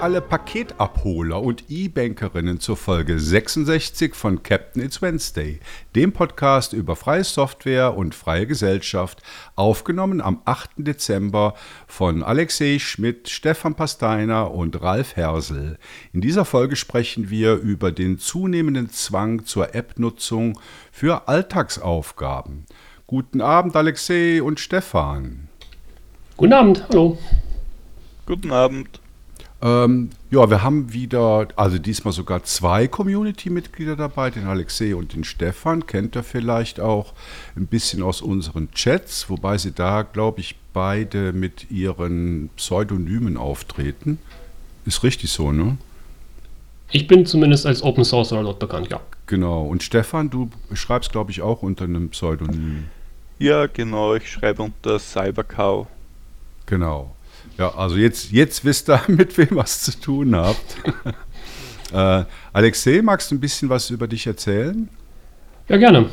[0.00, 5.60] alle Paketabholer und E-Bankerinnen zur Folge 66 von Captain It's Wednesday,
[5.94, 9.22] dem Podcast über freie Software und freie Gesellschaft,
[9.54, 10.70] aufgenommen am 8.
[10.78, 11.54] Dezember
[11.86, 15.78] von Alexei Schmidt, Stefan Pasteiner und Ralf Hersel.
[16.12, 20.58] In dieser Folge sprechen wir über den zunehmenden Zwang zur App-Nutzung
[20.92, 22.66] für Alltagsaufgaben.
[23.06, 25.48] Guten Abend, Alexei und Stefan.
[26.36, 27.16] Guten Abend, hallo.
[28.26, 29.00] Guten Abend.
[29.62, 35.24] Ähm, ja, wir haben wieder, also diesmal sogar zwei Community-Mitglieder dabei, den Alexei und den
[35.24, 35.86] Stefan.
[35.86, 37.14] Kennt ihr vielleicht auch
[37.56, 44.18] ein bisschen aus unseren Chats, wobei sie da, glaube ich, beide mit ihren Pseudonymen auftreten.
[44.84, 45.78] Ist richtig so, ne?
[46.90, 49.00] Ich bin zumindest als Open Source dort bekannt, ja.
[49.26, 49.66] Genau.
[49.66, 52.84] Und Stefan, du schreibst, glaube ich, auch unter einem Pseudonym.
[53.38, 54.14] Ja, genau.
[54.14, 55.88] Ich schreibe unter Cybercow.
[56.66, 57.15] Genau.
[57.58, 60.76] Ja, also jetzt, jetzt wisst ihr, mit wem was zu tun habt.
[61.92, 64.88] äh, Alexei, magst du ein bisschen was über dich erzählen?
[65.68, 66.06] Ja, gerne.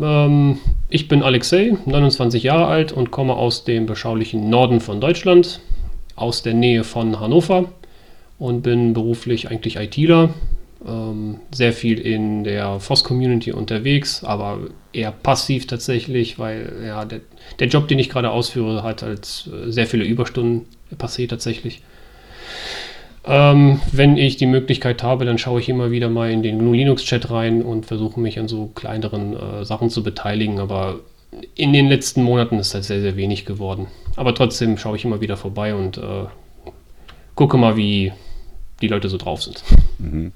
[0.00, 5.60] Ähm, ich bin Alexei, 29 Jahre alt und komme aus dem beschaulichen Norden von Deutschland,
[6.14, 7.72] aus der Nähe von Hannover
[8.38, 10.34] und bin beruflich eigentlich ITler.
[10.86, 14.58] Ähm, sehr viel in der FOSS-Community unterwegs, aber
[14.92, 17.20] eher passiv tatsächlich, weil ja, der,
[17.60, 20.66] der Job, den ich gerade ausführe, hat halt äh, sehr viele Überstunden
[20.98, 21.82] passiert tatsächlich.
[23.24, 26.72] Ähm, wenn ich die Möglichkeit habe, dann schaue ich immer wieder mal in den GNU
[26.72, 30.98] Linux Chat rein und versuche mich an so kleineren äh, Sachen zu beteiligen, aber
[31.54, 33.86] in den letzten Monaten ist das sehr, sehr wenig geworden.
[34.16, 36.24] Aber trotzdem schaue ich immer wieder vorbei und äh,
[37.36, 38.12] gucke mal, wie
[38.80, 39.62] die Leute so drauf sind.
[39.98, 40.32] Mhm.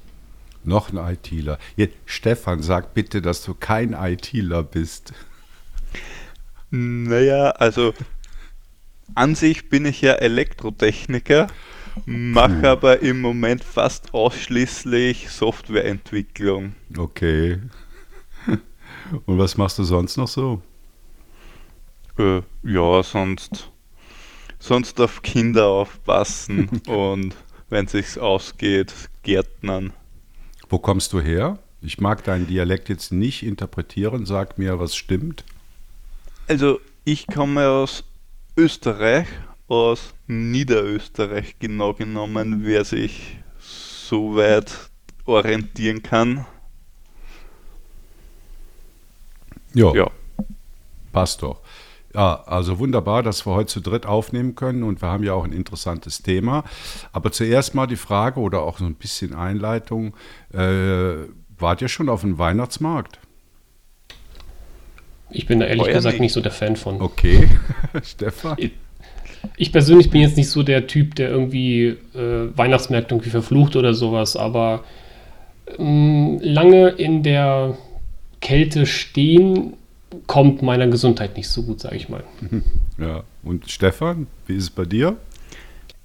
[0.67, 1.59] Noch ein ITler.
[1.77, 5.15] Jetzt, Stefan, sag bitte, dass du kein ITler bist.
[6.71, 7.95] Naja, also
[9.15, 11.47] an sich bin ich ja Elektrotechniker,
[12.05, 12.65] mache hm.
[12.65, 16.75] aber im Moment fast ausschließlich Softwareentwicklung.
[16.99, 17.61] Okay.
[19.27, 20.61] Und was machst du sonst noch so?
[22.19, 23.71] Äh, ja, sonst,
[24.59, 27.37] sonst auf Kinder aufpassen und
[27.69, 29.93] wenn sich's ausgeht, Gärtnern.
[30.69, 31.59] Wo kommst du her?
[31.83, 34.27] Ich mag deinen Dialekt jetzt nicht interpretieren.
[34.27, 35.45] Sag mir, was stimmt.
[36.49, 38.05] Also, ich komme aus
[38.57, 39.29] Österreich,
[39.69, 44.73] aus Niederösterreich genau genommen, wer sich so weit
[45.25, 46.47] orientieren kann.
[49.75, 49.93] Ja.
[49.95, 50.11] ja.
[51.13, 51.61] Passt doch.
[52.17, 55.45] Ja, also wunderbar, dass wir heute zu dritt aufnehmen können und wir haben ja auch
[55.45, 56.65] ein interessantes Thema.
[57.13, 60.15] Aber zuerst mal die Frage oder auch so ein bisschen Einleitung.
[60.51, 61.27] Äh,
[61.59, 63.19] wart ihr schon auf dem Weihnachtsmarkt?
[65.31, 66.21] Ich bin da ehrlich Euer gesagt nicht.
[66.21, 67.03] nicht so der Fan von.
[67.03, 67.51] Okay,
[68.03, 68.55] Stefan?
[68.57, 68.71] Ich,
[69.59, 73.93] ich, persönlich bin jetzt nicht so der Typ, der irgendwie äh, Weihnachtsmärkte irgendwie verflucht oder
[73.93, 74.85] sowas, aber
[75.79, 77.77] ähm, lange in der
[78.41, 79.75] Kälte stehen
[80.27, 82.25] kommt meiner Gesundheit nicht so gut, sage ich mal.
[82.99, 85.17] Ja, und Stefan, wie ist es bei dir?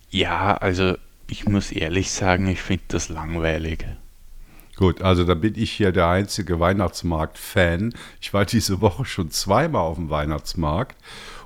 [0.10, 0.96] Ja, also
[1.28, 3.86] ich muss ehrlich sagen, ich finde das langweilig.
[4.76, 7.94] Gut, also da bin ich hier der einzige Weihnachtsmarkt-Fan.
[8.20, 10.98] Ich war diese Woche schon zweimal auf dem Weihnachtsmarkt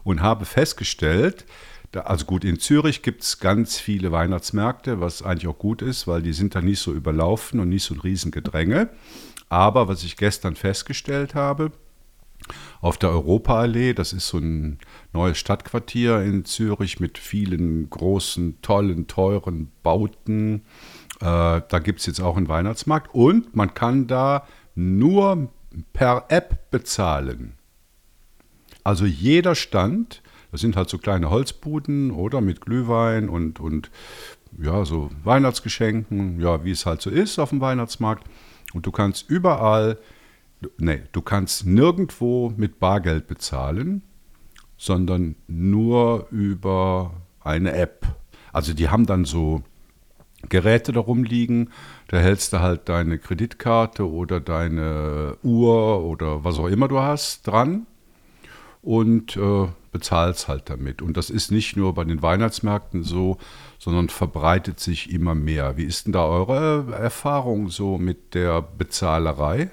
[0.04, 1.46] und habe festgestellt,
[1.92, 6.22] also gut, in Zürich gibt es ganz viele Weihnachtsmärkte, was eigentlich auch gut ist, weil
[6.22, 8.90] die sind da nicht so überlaufen und nicht so ein Riesengedränge.
[9.48, 11.72] Aber was ich gestern festgestellt habe,
[12.82, 13.94] auf der Europaallee.
[13.94, 14.80] Das ist so ein
[15.14, 20.64] neues Stadtquartier in Zürich mit vielen großen, tollen, teuren Bauten.
[21.22, 25.50] Äh, da gibt es jetzt auch einen Weihnachtsmarkt und man kann da nur
[25.94, 27.54] per App bezahlen.
[28.84, 33.90] Also jeder Stand, das sind halt so kleine Holzbuden oder mit Glühwein und, und
[34.62, 38.26] ja, so Weihnachtsgeschenken, ja, wie es halt so ist auf dem Weihnachtsmarkt.
[38.74, 39.98] Und du kannst überall
[40.78, 44.02] nee, du kannst nirgendwo mit Bargeld bezahlen,
[44.78, 48.06] sondern nur über eine App.
[48.52, 49.64] Also die haben dann so
[50.50, 51.70] Geräte darum liegen,
[52.08, 57.48] da hältst du halt deine Kreditkarte oder deine Uhr oder was auch immer du hast
[57.48, 57.88] dran
[58.82, 61.02] und äh, bezahlst halt damit.
[61.02, 63.38] Und das ist nicht nur bei den Weihnachtsmärkten so,
[63.80, 65.78] sondern verbreitet sich immer mehr.
[65.78, 69.72] Wie ist denn da eure Erfahrung so mit der Bezahlerei?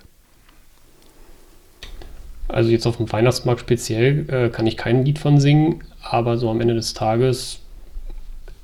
[2.48, 6.50] Also jetzt auf dem Weihnachtsmarkt speziell äh, kann ich kein Lied von singen, aber so
[6.50, 7.60] am Ende des Tages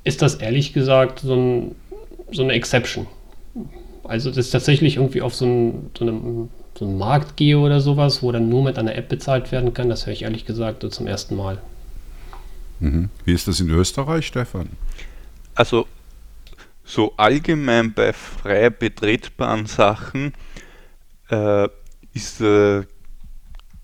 [0.03, 1.75] ist das ehrlich gesagt so, ein,
[2.31, 3.07] so eine Exception.
[4.03, 7.79] Also das ist tatsächlich irgendwie auf so, ein, so, einem, so einen Markt gehe oder
[7.79, 10.81] sowas, wo dann nur mit einer App bezahlt werden kann, das höre ich ehrlich gesagt
[10.81, 11.59] so zum ersten Mal.
[12.79, 13.09] Mhm.
[13.25, 14.69] Wie ist das in Österreich, Stefan?
[15.55, 15.87] Also
[16.83, 20.33] so allgemein bei frei betretbaren Sachen
[21.29, 21.67] äh,
[22.13, 22.83] ist äh,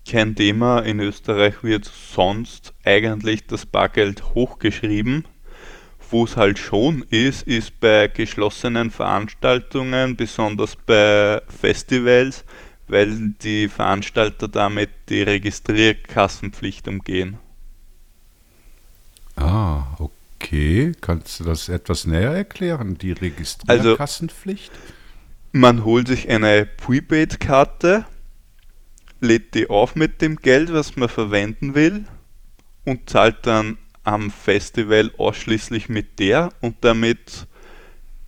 [0.06, 0.80] kein Thema.
[0.80, 5.24] In Österreich wird sonst eigentlich das Bargeld hochgeschrieben.
[6.10, 12.44] Wo es halt schon ist, ist bei geschlossenen Veranstaltungen, besonders bei Festivals,
[12.86, 17.38] weil die Veranstalter damit die Registrierkassenpflicht umgehen.
[19.34, 20.92] Ah, okay.
[21.00, 24.70] Kannst du das etwas näher erklären, die Registrierkassenpflicht?
[24.70, 24.92] Also,
[25.52, 28.04] man holt sich eine Prepaid-Karte,
[29.20, 32.04] lädt die auf mit dem Geld, was man verwenden will
[32.84, 37.46] und zahlt dann am Festival ausschließlich mit der und damit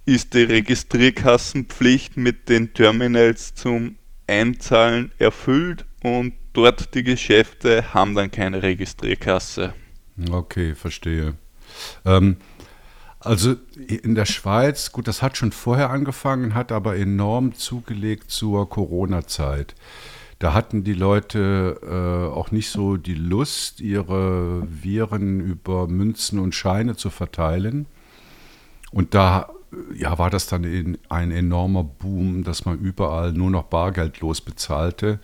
[0.04, 3.96] ist die Registrierkassenpflicht mit den Terminals zum
[4.26, 9.74] Einzahlen erfüllt und dort die Geschäfte haben dann keine Registrierkasse.
[10.30, 11.34] Okay, verstehe.
[12.04, 12.38] Ähm,
[13.20, 18.68] also in der Schweiz, gut, das hat schon vorher angefangen, hat aber enorm zugelegt zur
[18.68, 19.74] Corona-Zeit.
[20.38, 26.54] Da hatten die Leute äh, auch nicht so die Lust, ihre Viren über Münzen und
[26.54, 27.86] Scheine zu verteilen.
[28.92, 29.48] Und da
[29.94, 35.18] ja, war das dann in, ein enormer Boom, dass man überall nur noch bargeldlos bezahlte.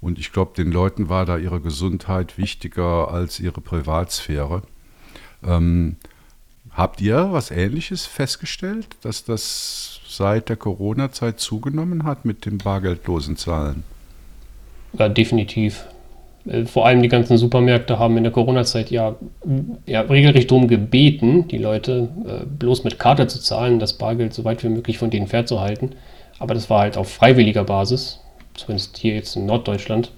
[0.00, 4.62] Und ich glaube, den Leuten war da ihre Gesundheit wichtiger als ihre Privatsphäre.
[5.42, 5.96] Ähm,
[6.70, 13.36] habt ihr was Ähnliches festgestellt, dass das seit der Corona-Zeit zugenommen hat mit dem bargeldlosen
[13.36, 13.82] Zahlen?
[14.98, 15.86] Ja, definitiv.
[16.46, 19.16] Äh, vor allem die ganzen Supermärkte haben in der Corona-Zeit ja,
[19.86, 24.44] ja regelrecht darum gebeten, die Leute äh, bloß mit Karte zu zahlen, das Bargeld so
[24.44, 25.92] weit wie möglich von denen fernzuhalten.
[26.38, 28.20] Aber das war halt auf freiwilliger Basis,
[28.54, 30.12] zumindest hier jetzt in Norddeutschland.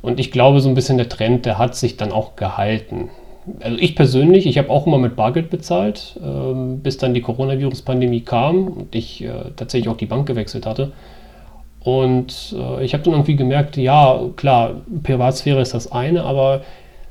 [0.00, 3.10] Und ich glaube, so ein bisschen der Trend, der hat sich dann auch gehalten.
[3.60, 8.20] Also ich persönlich, ich habe auch immer mit Bargeld bezahlt, ähm, bis dann die Coronavirus-Pandemie
[8.20, 10.92] kam und ich äh, tatsächlich auch die Bank gewechselt hatte.
[11.80, 16.62] Und äh, ich habe dann irgendwie gemerkt, ja, klar, Privatsphäre ist das eine, aber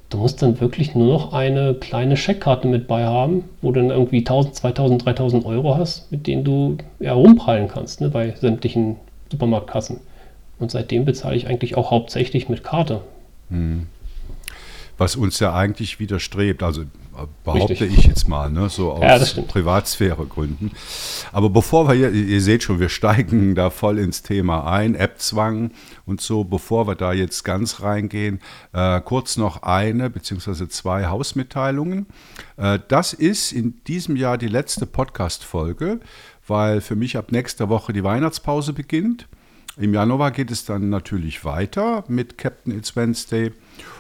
[0.10, 3.90] du musst dann wirklich nur noch eine kleine Scheckkarte mit bei haben, wo du dann
[3.90, 8.98] irgendwie 1000, 2000, 3000 Euro hast, mit denen du ja, rumprallen kannst ne, bei sämtlichen
[9.32, 10.00] Supermarktkassen.
[10.60, 13.02] Und seitdem bezahle ich eigentlich auch hauptsächlich mit Karte.
[13.50, 13.88] Hm
[14.98, 16.64] was uns ja eigentlich widerstrebt.
[16.64, 16.84] Also
[17.44, 17.98] behaupte Richtig.
[17.98, 20.72] ich jetzt mal, ne, so aus ja, Privatsphäregründen.
[21.32, 25.72] Aber bevor wir hier, ihr seht schon, wir steigen da voll ins Thema ein, App-Zwang
[26.06, 28.40] und so, bevor wir da jetzt ganz reingehen,
[28.74, 32.08] äh, kurz noch eine beziehungsweise zwei Hausmitteilungen.
[32.58, 36.00] Äh, das ist in diesem Jahr die letzte Podcast-Folge,
[36.48, 39.28] weil für mich ab nächster Woche die Weihnachtspause beginnt.
[39.80, 43.52] Im Januar geht es dann natürlich weiter mit Captain It's Wednesday.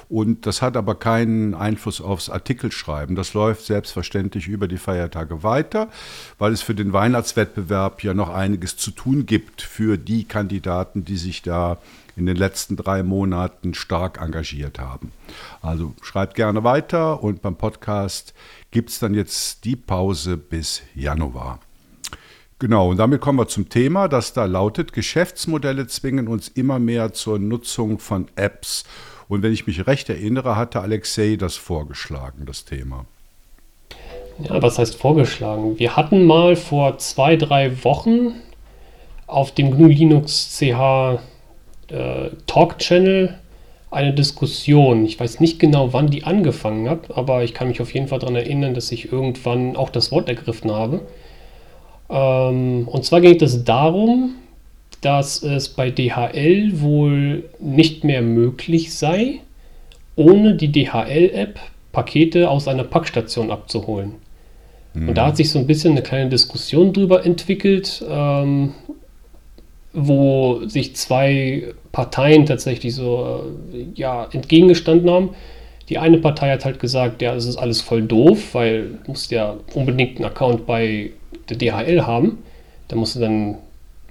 [0.09, 3.15] Und das hat aber keinen Einfluss aufs Artikelschreiben.
[3.15, 5.89] Das läuft selbstverständlich über die Feiertage weiter,
[6.37, 11.17] weil es für den Weihnachtswettbewerb ja noch einiges zu tun gibt für die Kandidaten, die
[11.17, 11.77] sich da
[12.15, 15.11] in den letzten drei Monaten stark engagiert haben.
[15.61, 18.33] Also schreibt gerne weiter und beim Podcast
[18.71, 21.59] gibt es dann jetzt die Pause bis Januar.
[22.59, 27.13] Genau, und damit kommen wir zum Thema, das da lautet, Geschäftsmodelle zwingen uns immer mehr
[27.13, 28.83] zur Nutzung von Apps
[29.29, 33.05] und wenn ich mich recht erinnere, hatte Alexei das vorgeschlagen, das Thema.
[34.39, 35.79] Ja, was heißt vorgeschlagen?
[35.79, 38.33] Wir hatten mal vor zwei, drei Wochen
[39.25, 41.19] auf dem GNU Linux CH
[41.89, 43.37] äh, Talk Channel
[43.89, 45.05] eine Diskussion.
[45.05, 48.19] Ich weiß nicht genau, wann die angefangen hat, aber ich kann mich auf jeden Fall
[48.19, 51.01] daran erinnern, dass ich irgendwann auch das Wort ergriffen habe.
[52.09, 54.35] Ähm, und zwar geht es darum,
[55.01, 59.41] dass es bei DHL wohl nicht mehr möglich sei,
[60.15, 61.59] ohne die DHL-App
[61.91, 64.13] Pakete aus einer Packstation abzuholen.
[64.93, 65.09] Mhm.
[65.09, 68.73] Und da hat sich so ein bisschen eine kleine Diskussion drüber entwickelt, ähm,
[69.93, 75.29] wo sich zwei Parteien tatsächlich so äh, ja, entgegengestanden haben.
[75.89, 79.31] Die eine Partei hat halt gesagt, ja, das ist alles voll doof, weil du musst
[79.31, 81.11] ja unbedingt einen Account bei
[81.49, 82.39] der DHL haben.
[82.89, 83.55] Da musst du dann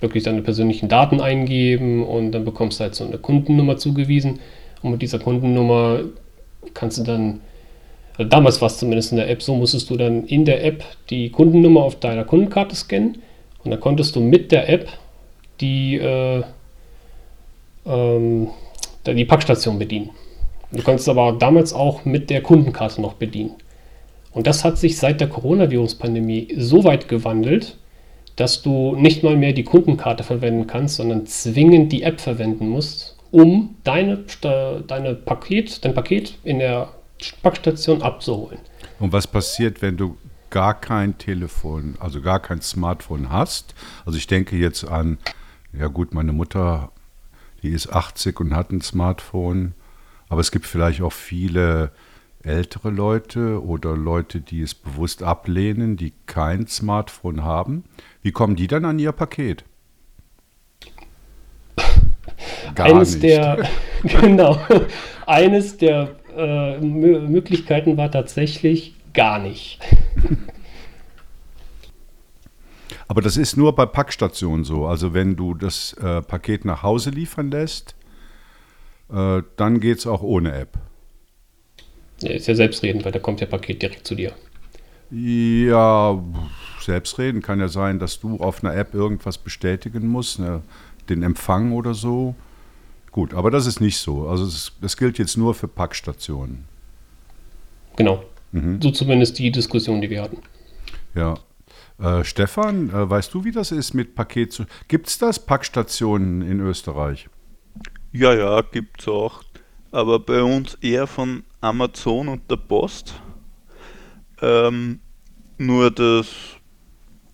[0.01, 4.41] wirklich deine persönlichen Daten eingeben und dann bekommst du halt so eine Kundennummer zugewiesen.
[4.83, 6.01] Und mit dieser Kundennummer
[6.75, 7.41] kannst du dann,
[8.17, 10.85] also damals war es zumindest in der App so, musstest du dann in der App
[11.11, 13.19] die Kundennummer auf deiner Kundenkarte scannen
[13.65, 14.89] und dann konntest du mit der App
[15.61, 16.43] die, äh,
[17.87, 18.49] ähm,
[19.07, 20.11] die Packstation bedienen.
[20.73, 23.55] Du konntest aber damals auch mit der Kundenkarte noch bedienen.
[24.33, 27.79] Und das hat sich seit der Coronavirus-Pandemie so weit gewandelt,
[28.37, 33.17] dass du nicht mal mehr die Kundenkarte verwenden kannst, sondern zwingend die App verwenden musst,
[33.31, 34.25] um deine,
[34.87, 36.93] deine Paket, dein Paket in der
[37.43, 38.59] Packstation abzuholen.
[38.99, 40.17] Und was passiert, wenn du
[40.51, 43.75] gar kein Telefon, also gar kein Smartphone hast.
[44.05, 45.19] Also ich denke jetzt an,
[45.73, 46.93] ja gut, meine Mutter,
[47.63, 49.75] die ist 80 und hat ein Smartphone,
[50.29, 51.93] aber es gibt vielleicht auch viele
[52.43, 57.85] ältere Leute oder Leute, die es bewusst ablehnen, die kein Smartphone haben.
[58.27, 59.63] Wie kommen die dann an ihr Paket?
[62.75, 63.23] Gar eines nicht.
[63.23, 63.69] der
[64.03, 64.59] genau
[65.27, 69.79] eines der äh, Möglichkeiten war tatsächlich gar nicht.
[73.07, 74.87] Aber das ist nur bei Packstationen so.
[74.87, 77.95] Also wenn du das äh, Paket nach Hause liefern lässt,
[79.09, 80.77] äh, dann geht es auch ohne App.
[82.23, 84.33] Ja, ist ja selbstredend, weil da kommt ja Paket direkt zu dir.
[85.13, 86.21] Ja,
[86.87, 90.63] selbstredend kann ja sein, dass du auf einer App irgendwas bestätigen musst, ne,
[91.09, 92.35] den Empfang oder so.
[93.13, 94.29] Gut, aber das ist nicht so.
[94.29, 94.47] Also
[94.81, 96.65] das gilt jetzt nur für Packstationen.
[97.97, 98.25] Genau.
[98.53, 98.81] Mhm.
[98.81, 100.39] So zumindest die Diskussion, die wir hatten.
[101.15, 101.35] Ja.
[101.99, 104.65] Äh, Stefan, äh, weißt du, wie das ist mit Paket zu.
[104.89, 107.29] Gibt es das Packstationen in Österreich?
[108.13, 109.43] Ja, ja, gibt es auch.
[109.93, 113.15] Aber bei uns eher von Amazon und der Post.
[114.43, 115.01] Ähm,
[115.59, 116.27] nur das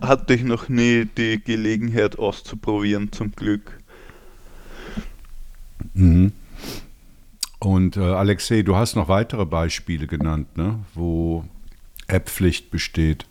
[0.03, 3.79] hatte ich noch nie die Gelegenheit auszuprobieren, zum Glück.
[5.95, 6.33] Mhm.
[7.59, 10.81] Und äh, Alexei, du hast noch weitere Beispiele genannt, ne?
[10.95, 11.45] wo
[12.09, 13.25] App-Pflicht besteht.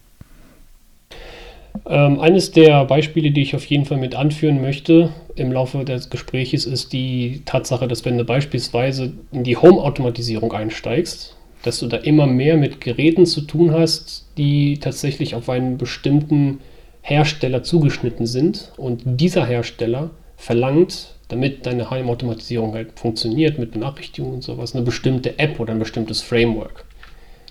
[1.85, 6.09] Ähm, eines der Beispiele, die ich auf jeden Fall mit anführen möchte im Laufe des
[6.09, 11.97] Gesprächs, ist die Tatsache, dass wenn du beispielsweise in die Home-Automatisierung einsteigst, dass du da
[11.97, 16.59] immer mehr mit Geräten zu tun hast, die tatsächlich auf einen bestimmten
[17.01, 24.43] Hersteller zugeschnitten sind und dieser Hersteller verlangt, damit deine Heimautomatisierung halt funktioniert mit Benachrichtigungen und
[24.43, 26.85] sowas, eine bestimmte App oder ein bestimmtes Framework.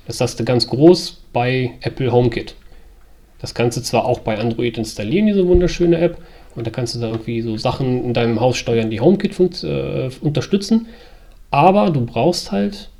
[0.07, 2.55] Das hast du ganz groß bei Apple HomeKit.
[3.41, 6.19] Das kannst du zwar auch bei Android installieren, diese wunderschöne App,
[6.57, 10.11] und da kannst du da irgendwie so Sachen in deinem Haus steuern, die HomeKit äh,
[10.21, 10.89] unterstützen,
[11.51, 12.91] aber du brauchst halt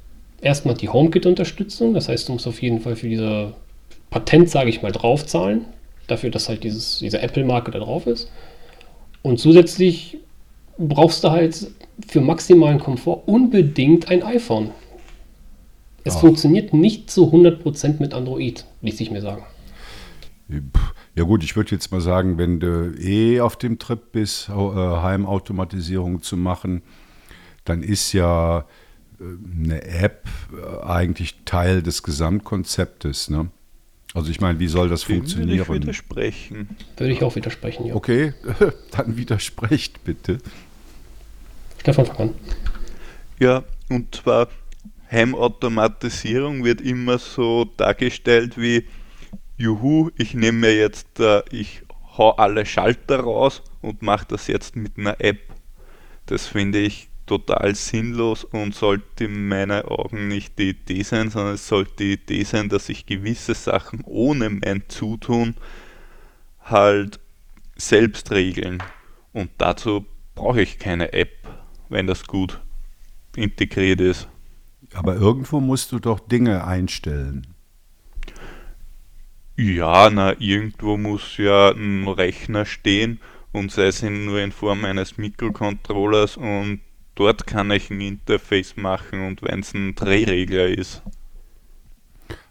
[0.41, 3.55] erstmal die HomeKit-Unterstützung, das heißt, du musst auf jeden Fall für diese
[4.11, 5.67] Patent, sage ich mal, draufzahlen,
[6.07, 8.31] dafür, dass halt dieses, diese Apple-Marke da drauf ist.
[9.23, 10.19] Und zusätzlich
[10.79, 11.71] brauchst du halt
[12.09, 14.71] für maximalen Komfort unbedingt ein iPhone.
[16.05, 16.21] Es Ach.
[16.21, 19.45] funktioniert nicht zu 100% mit Android, ließ ich mir sagen.
[21.15, 24.53] Ja gut, ich würde jetzt mal sagen, wenn du eh auf dem Trip bist, äh,
[24.53, 26.83] Heimautomatisierung zu machen,
[27.65, 28.65] dann ist ja
[29.21, 33.31] eine App äh, eigentlich Teil des Gesamtkonzeptes.
[33.31, 33.51] Ne?
[34.15, 35.59] Also ich meine, wie soll das Dem funktionieren?
[35.69, 36.77] Würde ich widersprechen.
[36.97, 37.95] Würde ich auch widersprechen, ja.
[37.95, 38.33] Okay,
[38.91, 40.39] dann widersprecht bitte.
[41.79, 42.35] Stefan, fang an.
[43.39, 44.49] Ja, und zwar
[45.11, 48.87] Heimautomatisierung wird immer so dargestellt wie,
[49.57, 51.83] juhu, ich nehme mir jetzt, äh, ich
[52.17, 55.41] hau alle Schalter raus und mache das jetzt mit einer App.
[56.27, 61.55] Das finde ich total sinnlos und sollte in meinen Augen nicht die Idee sein, sondern
[61.55, 65.55] es sollte die Idee sein, dass ich gewisse Sachen ohne mein Zutun
[66.61, 67.21] halt
[67.77, 68.83] selbst regeln.
[69.33, 71.41] Und dazu brauche ich keine App
[71.91, 72.61] wenn das gut
[73.37, 74.29] integriert ist.
[74.95, 77.47] Aber irgendwo musst du doch Dinge einstellen.
[79.57, 83.21] Ja, na, irgendwo muss ja ein Rechner stehen
[83.53, 86.81] und sei es nur in Form eines Mikrocontrollers und
[87.21, 91.03] dort kann ich ein Interface machen und wenn es ein Drehregler ist.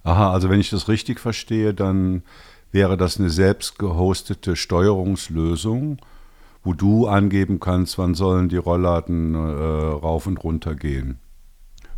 [0.03, 2.23] Aha, also wenn ich das richtig verstehe, dann
[2.71, 5.99] wäre das eine selbst gehostete Steuerungslösung
[6.63, 11.19] wo du angeben kannst, wann sollen die Rollladen äh, rauf und runter gehen.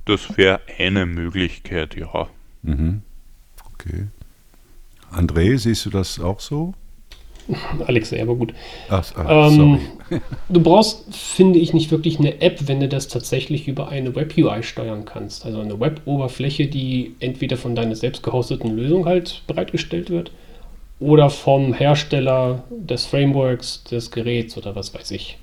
[0.05, 2.27] Das wäre eine Möglichkeit, ja.
[2.63, 3.01] Mhm.
[3.73, 4.07] Okay.
[5.11, 6.73] André, siehst du das auch so?
[7.87, 8.53] Alex, aber gut.
[8.89, 9.79] Ach, ach, ähm,
[10.49, 14.63] du brauchst, finde ich, nicht wirklich eine App, wenn du das tatsächlich über eine Web-UI
[14.63, 15.45] steuern kannst.
[15.45, 20.31] Also eine Web-Oberfläche, die entweder von deiner selbst gehosteten Lösung halt bereitgestellt wird
[20.99, 25.37] oder vom Hersteller des Frameworks des Geräts oder was weiß ich.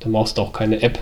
[0.00, 0.98] Da brauchst du auch keine App.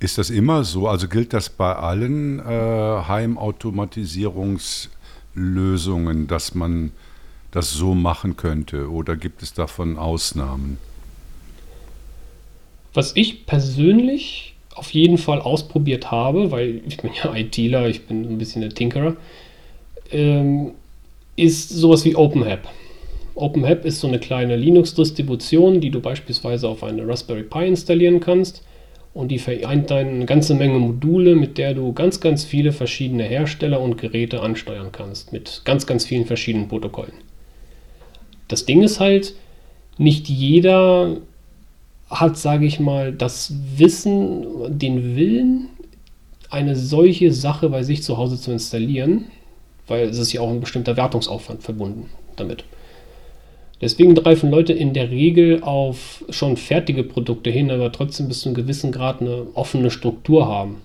[0.00, 0.86] Ist das immer so?
[0.86, 2.42] Also gilt das bei allen äh,
[5.34, 6.92] Heimautomatisierungslösungen, dass man
[7.50, 8.90] das so machen könnte?
[8.90, 10.78] Oder gibt es davon Ausnahmen?
[12.92, 18.24] Was ich persönlich auf jeden Fall ausprobiert habe, weil ich bin ja ITler, ich bin
[18.24, 19.16] ein bisschen der Tinkerer,
[20.10, 20.72] ähm,
[21.36, 22.68] ist sowas wie OpenHAP.
[23.34, 28.62] OpenHAP ist so eine kleine Linux-Distribution, die du beispielsweise auf eine Raspberry Pi installieren kannst
[29.14, 33.80] und die vereint eine ganze Menge Module, mit der du ganz, ganz viele verschiedene Hersteller
[33.80, 37.14] und Geräte ansteuern kannst, mit ganz, ganz vielen verschiedenen Protokollen.
[38.48, 39.34] Das Ding ist halt,
[39.96, 41.18] nicht jeder
[42.10, 45.68] hat, sage ich mal, das Wissen, den Willen,
[46.50, 49.26] eine solche Sache bei sich zu Hause zu installieren,
[49.86, 52.64] weil es ist ja auch ein bestimmter Wertungsaufwand verbunden damit.
[53.84, 58.48] Deswegen greifen Leute in der Regel auf schon fertige Produkte hin, aber trotzdem bis zu
[58.48, 60.80] einem gewissen Grad eine offene Struktur haben.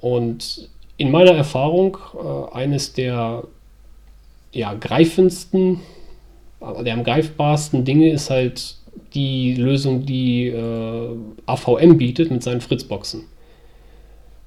[0.00, 3.42] Und in meiner Erfahrung äh, eines der
[4.52, 5.80] ja, greifendsten,
[6.84, 8.76] der am greifbarsten Dinge ist halt
[9.12, 11.08] die Lösung, die äh,
[11.46, 13.24] AVM bietet mit seinen Fritzboxen.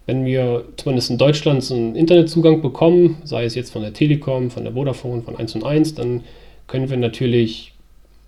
[0.05, 4.49] Wenn wir zumindest in Deutschland so einen Internetzugang bekommen, sei es jetzt von der Telekom,
[4.49, 6.23] von der Vodafone, von 1 und 1, dann
[6.69, 7.73] können wir natürlich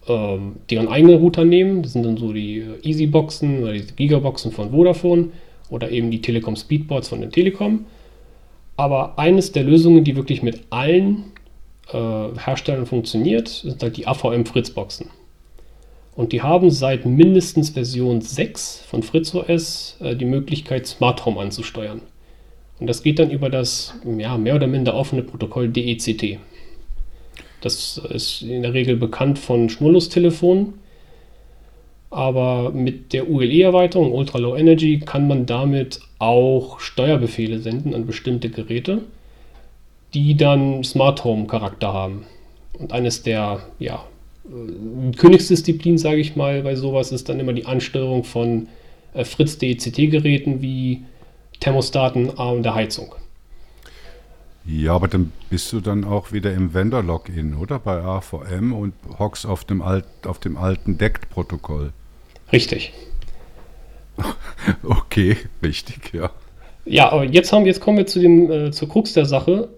[0.08, 1.84] ähm, deren eigenen Router nehmen.
[1.84, 5.30] Das sind dann so die äh, Easyboxen oder die Gigaboxen von Vodafone
[5.70, 7.86] oder eben die Telekom Speedboards von der Telekom.
[8.76, 11.26] Aber eines der Lösungen, die wirklich mit allen
[11.94, 11.98] äh,
[12.38, 15.08] Herstellern funktioniert, sind halt die AVM Fritzboxen.
[16.16, 22.02] Und die haben seit mindestens Version 6 von FritzOS äh, die Möglichkeit, Smart Home anzusteuern.
[22.80, 26.40] Und das geht dann über das ja, mehr oder minder offene Protokoll DECT.
[27.62, 30.74] Das ist in der Regel bekannt von Schnurlustelefonen.
[32.10, 38.50] Aber mit der ULE-Erweiterung Ultra Low Energy kann man damit auch Steuerbefehle senden an bestimmte
[38.50, 39.04] Geräte,
[40.14, 42.26] die dann Smart Home Charakter haben.
[42.78, 44.04] Und eines der ja,
[44.46, 48.68] äh, Königsdisziplinen, sage ich mal, bei sowas ist dann immer die Ansteuerung von
[49.14, 51.04] äh, Fritz DECT-Geräten wie
[51.62, 53.16] Thermostaten und der Heizung.
[54.66, 57.80] Ja, aber dann bist du dann auch wieder im Vendor-Login, oder?
[57.80, 61.92] Bei AVM und hockst auf dem, alt, auf dem alten DECT-Protokoll.
[62.52, 62.94] Richtig.
[64.84, 66.30] okay, richtig, ja.
[66.86, 69.70] Ja, aber jetzt, haben, jetzt kommen wir zu dem, äh, zur Krux der Sache.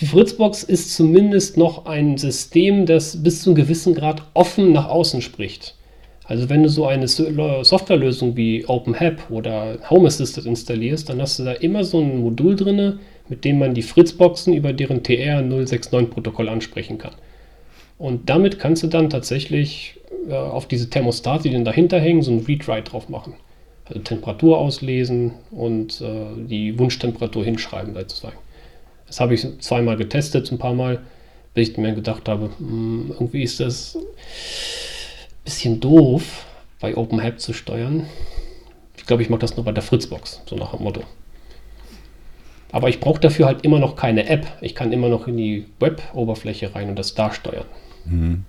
[0.00, 4.88] Die Fritzbox ist zumindest noch ein System, das bis zu einem gewissen Grad offen nach
[4.88, 5.74] außen spricht.
[6.24, 11.44] Also wenn du so eine Softwarelösung wie OpenHAB oder Home Assistant installierst, dann hast du
[11.44, 16.98] da immer so ein Modul drin, mit dem man die Fritzboxen über deren TR069-Protokoll ansprechen
[16.98, 17.14] kann.
[17.98, 22.30] Und damit kannst du dann tatsächlich äh, auf diese Thermostate, die dann dahinter hängen, so
[22.30, 23.34] ein Read-Write drauf machen.
[23.86, 28.36] Also Temperatur auslesen und äh, die Wunschtemperatur hinschreiben sozusagen.
[29.06, 31.00] Das habe ich zweimal getestet, ein paar Mal,
[31.54, 34.02] bis ich mir gedacht habe, mh, hm, irgendwie ist das ein
[35.44, 36.44] bisschen doof,
[36.80, 38.06] bei OpenHAB zu steuern.
[38.96, 41.02] Ich glaube, ich mache das nur bei der Fritzbox, so nach dem Motto.
[42.70, 44.46] Aber ich brauche dafür halt immer noch keine App.
[44.60, 47.66] Ich kann immer noch in die Web-Oberfläche rein und das da steuern.
[48.04, 48.44] Mhm.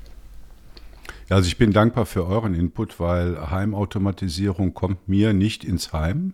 [1.29, 6.33] Also ich bin dankbar für euren Input, weil Heimautomatisierung kommt mir nicht ins Heim.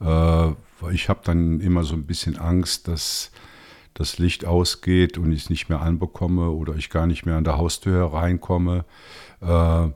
[0.00, 0.50] Äh,
[0.92, 3.32] ich habe dann immer so ein bisschen Angst, dass
[3.94, 7.44] das Licht ausgeht und ich es nicht mehr anbekomme oder ich gar nicht mehr an
[7.44, 8.84] der Haustür reinkomme.
[9.40, 9.88] Äh,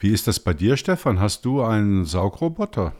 [0.00, 1.20] wie ist das bei dir, Stefan?
[1.20, 2.92] Hast du einen Saugroboter?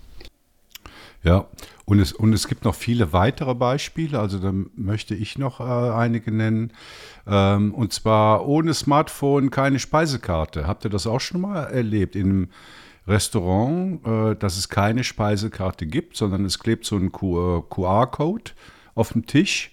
[1.23, 1.47] Ja,
[1.87, 5.65] und es, und es gibt noch viele weitere Beispiele, also da möchte ich noch äh,
[5.65, 6.73] einige nennen.
[7.27, 10.67] Ähm, und zwar ohne Smartphone keine Speisekarte.
[10.67, 12.17] Habt ihr das auch schon mal erlebt?
[12.17, 12.49] In einem
[13.07, 18.53] Restaurant, äh, dass es keine Speisekarte gibt, sondern es klebt so ein QR-Code
[18.95, 19.71] auf dem Tisch.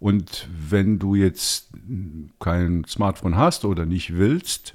[0.00, 1.70] Und wenn du jetzt
[2.40, 4.74] kein Smartphone hast oder nicht willst,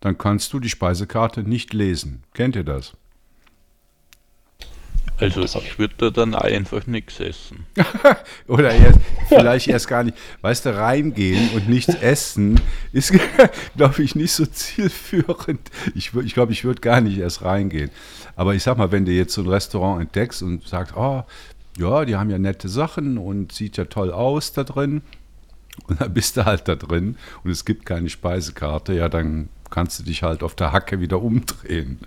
[0.00, 2.22] dann kannst du die Speisekarte nicht lesen.
[2.34, 2.94] Kennt ihr das?
[5.24, 7.66] Also ich würde da dann einfach nichts essen.
[8.46, 10.16] Oder erst, vielleicht erst gar nicht.
[10.42, 12.60] Weißt du, reingehen und nichts essen
[12.92, 13.12] ist,
[13.76, 15.60] glaube ich, nicht so zielführend.
[15.94, 17.90] Ich, ich glaube, ich würde gar nicht erst reingehen.
[18.36, 21.24] Aber ich sag mal, wenn du jetzt so ein Restaurant entdeckst und sagst, oh,
[21.78, 25.02] ja, die haben ja nette Sachen und sieht ja toll aus da drin.
[25.88, 29.98] Und dann bist du halt da drin und es gibt keine Speisekarte, ja, dann kannst
[29.98, 31.98] du dich halt auf der Hacke wieder umdrehen.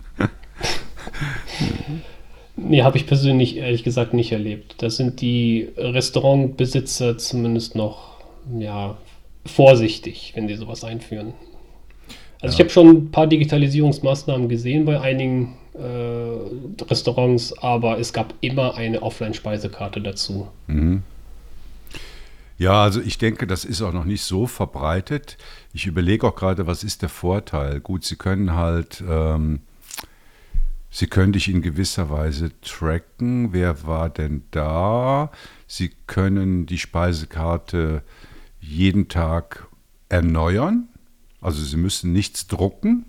[2.58, 4.76] Nee, habe ich persönlich ehrlich gesagt nicht erlebt.
[4.80, 8.18] Da sind die Restaurantbesitzer zumindest noch
[8.58, 8.98] ja,
[9.46, 11.34] vorsichtig, wenn die sowas einführen.
[12.42, 12.56] Also ja.
[12.56, 18.76] ich habe schon ein paar Digitalisierungsmaßnahmen gesehen bei einigen äh, Restaurants, aber es gab immer
[18.76, 20.48] eine Offline-Speisekarte dazu.
[20.66, 21.04] Mhm.
[22.58, 25.38] Ja, also ich denke, das ist auch noch nicht so verbreitet.
[25.74, 27.80] Ich überlege auch gerade, was ist der Vorteil?
[27.80, 29.60] Gut, Sie können halt ähm,
[30.90, 33.54] Sie können dich in gewisser Weise tracken.
[33.54, 35.32] Wer war denn da?
[35.68, 38.04] Sie können die Speisekarte
[38.60, 39.68] jeden Tag
[40.10, 40.88] erneuern.
[41.42, 43.06] Also Sie müssen nichts drucken.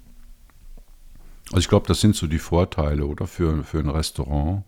[1.51, 3.27] Also ich glaube, das sind so die Vorteile, oder?
[3.27, 4.65] Für, für ein Restaurant.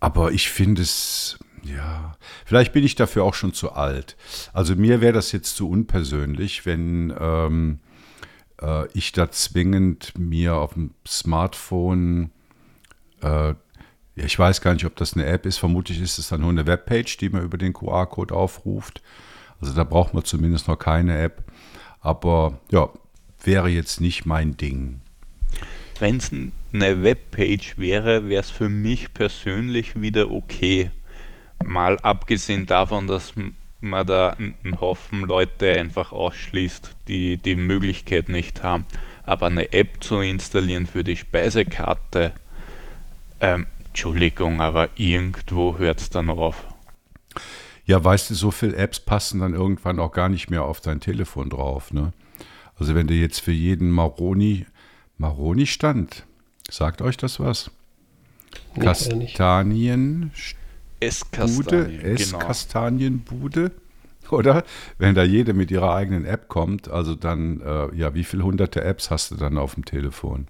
[0.00, 4.16] Aber ich finde es, ja, vielleicht bin ich dafür auch schon zu alt.
[4.52, 7.78] Also mir wäre das jetzt zu unpersönlich, wenn ähm,
[8.60, 12.30] äh, ich da zwingend mir auf dem Smartphone,
[13.22, 13.54] äh,
[14.14, 16.66] ich weiß gar nicht, ob das eine App ist, vermutlich ist es dann nur eine
[16.66, 19.02] Webpage, die man über den QR-Code aufruft.
[19.60, 21.44] Also da braucht man zumindest noch keine App.
[22.00, 22.90] Aber ja,
[23.42, 25.00] wäre jetzt nicht mein Ding.
[25.98, 30.90] Wenn es eine Webpage wäre, wäre es für mich persönlich wieder okay.
[31.64, 33.34] Mal abgesehen davon, dass
[33.82, 38.86] man da einen Haufen Leute einfach ausschließt, die die Möglichkeit nicht haben.
[39.24, 42.32] Aber eine App zu installieren für die Speisekarte,
[43.40, 46.64] ähm, Entschuldigung, aber irgendwo hört es dann auf.
[47.84, 51.00] Ja, weißt du, so viele Apps passen dann irgendwann auch gar nicht mehr auf dein
[51.00, 51.92] Telefon drauf.
[51.92, 52.12] Ne?
[52.78, 54.66] Also wenn du jetzt für jeden Maroni,
[55.18, 56.24] Maroni stand,
[56.70, 57.70] sagt euch das was?
[58.74, 60.30] Nee, Kastanien,
[61.02, 63.72] Esskastanien, Esskastanienbude,
[64.22, 64.36] genau.
[64.36, 64.64] oder?
[64.98, 68.82] Wenn da jede mit ihrer eigenen App kommt, also dann, äh, ja, wie viele hunderte
[68.82, 70.48] Apps hast du dann auf dem Telefon?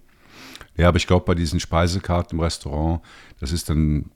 [0.77, 3.01] Ja, aber ich glaube, bei diesen Speisekarten im Restaurant,
[3.41, 4.11] das ist dann,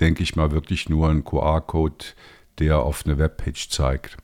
[0.00, 2.04] denke ich mal, wirklich nur ein QR-Code,
[2.58, 4.16] der auf eine Webpage zeigt.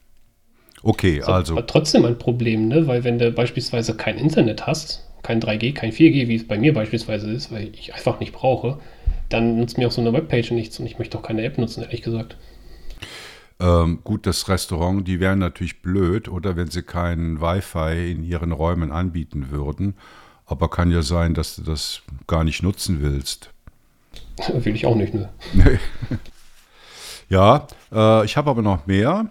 [0.83, 1.55] Okay, ist also.
[1.55, 2.87] Aber trotzdem ein Problem, ne?
[2.87, 6.75] Weil wenn du beispielsweise kein Internet hast, kein 3G, kein 4G, wie es bei mir
[6.75, 8.79] beispielsweise ist, weil ich einfach nicht brauche,
[9.29, 11.83] dann nutzt mir auch so eine Webpage nichts und ich möchte auch keine App nutzen,
[11.83, 12.37] ehrlich gesagt.
[13.61, 18.53] Ähm, gut, das Restaurant, die wären natürlich blöd, oder wenn sie kein Wi-Fi in ihren
[18.53, 19.95] Räumen anbieten würden.
[20.47, 23.51] Aber kann ja sein, dass du das gar nicht nutzen willst.
[24.53, 25.31] Will ich auch nicht, ne?
[27.29, 29.31] ja, äh, ich habe aber noch mehr.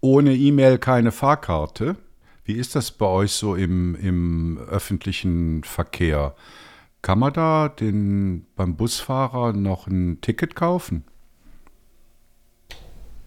[0.00, 1.96] Ohne E-Mail keine Fahrkarte.
[2.44, 6.34] Wie ist das bei euch so im, im öffentlichen Verkehr?
[7.02, 11.04] Kann man da den, beim Busfahrer noch ein Ticket kaufen?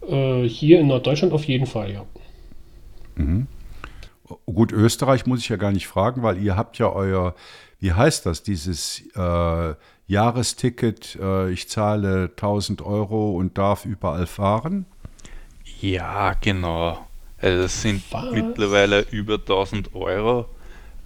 [0.08, 2.06] Äh, hier in Norddeutschland auf jeden Fall, ja.
[3.16, 3.46] Mhm.
[4.46, 7.34] Gut, Österreich muss ich ja gar nicht fragen, weil ihr habt ja euer,
[7.78, 9.74] wie heißt das, dieses äh,
[10.06, 14.86] Jahresticket, äh, ich zahle 1000 Euro und darf überall fahren?
[15.80, 17.06] Ja, genau.
[17.38, 18.32] Also das sind Was?
[18.32, 20.46] mittlerweile über 1000 Euro.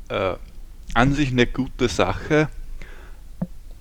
[0.09, 0.35] Äh,
[0.95, 2.49] an sich eine gute Sache.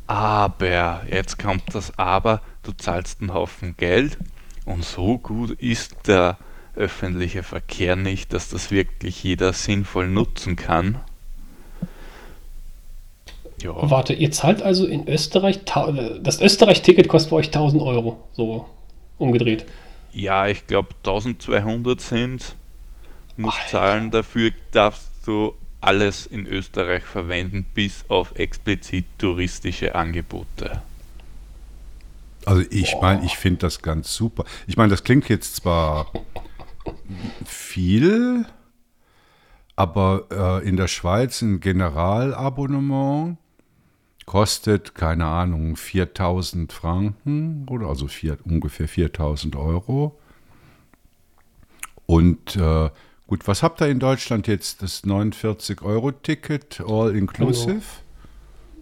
[0.10, 4.18] Aber, jetzt kommt das Aber, du zahlst einen Haufen Geld
[4.66, 6.40] und so gut ist der
[6.76, 11.00] öffentliche Verkehr nicht, dass das wirklich jeder sinnvoll nutzen kann.
[13.62, 13.74] Ja.
[13.76, 18.68] Warte, ihr zahlt also in Österreich, das Österreich-Ticket kostet bei euch 1000 Euro, so
[19.20, 19.68] umgedreht.
[20.12, 22.56] Ja, ich glaube 1200 sind,
[23.38, 23.58] Alter.
[23.68, 30.82] zahlen, dafür darfst du alles in Österreich verwenden, bis auf explizit touristische Angebote.
[32.46, 34.46] Also ich meine, ich finde das ganz super.
[34.68, 36.12] Ich meine, das klingt jetzt zwar
[37.46, 38.46] viel,
[39.76, 40.26] aber
[40.62, 43.38] äh, in der Schweiz ein Generalabonnement
[44.26, 50.20] kostet, keine Ahnung, 4000 Franken oder also vier, ungefähr 4000 Euro.
[52.06, 52.90] Und äh,
[53.30, 54.82] gut, was habt ihr in Deutschland jetzt?
[54.82, 57.82] Das 49-Euro-Ticket, all inclusive?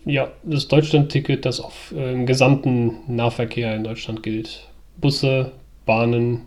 [0.06, 4.68] Ja, das Deutschland-Ticket, das auf äh, im gesamten Nahverkehr in Deutschland gilt.
[4.96, 5.52] Busse,
[5.86, 6.46] Bahnen,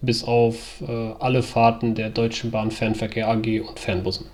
[0.00, 4.26] bis auf äh, alle Fahrten der Deutschen Bahn Fernverkehr AG und Fernbussen.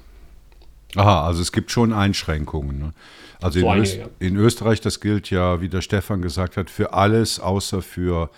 [0.94, 2.78] Aha, also es gibt schon Einschränkungen.
[2.78, 2.92] Ne?
[3.40, 4.06] Also So in, einige, Öst ja.
[4.20, 8.30] in Österreich, das gilt ja, wie der Stefan gesagt hat, für alles außer für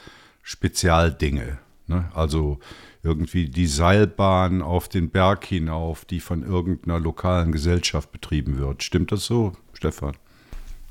[0.42, 1.58] Spezialdinge.
[1.86, 2.10] Ne?
[2.14, 2.58] Also
[3.02, 8.82] irgendwie die Seilbahn auf den Berg hinauf, die von irgendeiner lokalen Gesellschaft betrieben wird.
[8.82, 10.16] Stimmt das so, Stefan?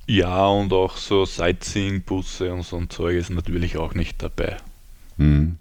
[0.08, 4.58] Ja, und auch so Sightseeing-Busse und so ein Zeug ist natürlich auch nicht dabei.
[5.18, 5.58] Hm.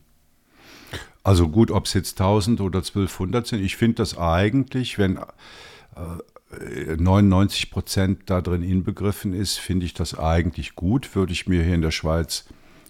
[1.23, 6.97] Also gut, ob es jetzt 1000 oder 1200 sind, ich finde das eigentlich, wenn äh,
[6.97, 11.75] 99 Prozent da drin inbegriffen ist, finde ich das eigentlich gut, würde ich mir hier
[11.75, 12.47] in der Schweiz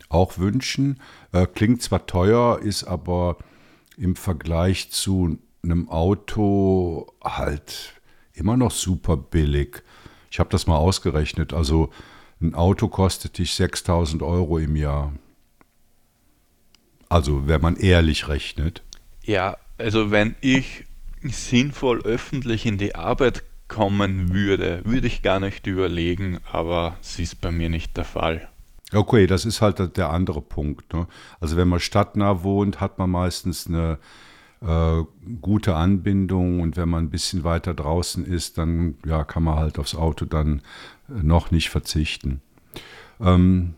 [0.09, 1.01] auch wünschen.
[1.33, 3.39] Äh, klingt zwar teuer, ist aber
[3.99, 8.01] im Vergleich zu einem Auto halt
[8.33, 9.83] immer noch super billig.
[10.31, 11.91] Ich habe das mal ausgerechnet, also
[12.41, 15.13] ein Auto kostet dich 6000 Euro im Jahr.
[17.09, 18.83] Also, wenn man ehrlich rechnet.
[19.25, 20.85] Ja, also wenn ich
[21.23, 27.41] sinnvoll öffentlich in die Arbeit kommen würde, würde ich gar nicht überlegen, aber es ist
[27.41, 28.49] bei mir nicht der Fall.
[28.93, 30.95] Okay, das ist halt der andere Punkt.
[30.95, 31.07] Ne?
[31.41, 33.99] Also, wenn man stadtnah wohnt, hat man meistens eine
[34.61, 35.05] äh,
[35.41, 39.79] gute Anbindung und wenn man ein bisschen weiter draußen ist, dann ja, kann man halt
[39.79, 40.63] aufs Auto dann
[41.09, 42.41] äh, noch nicht verzichten.
[43.21, 43.75] Ähm,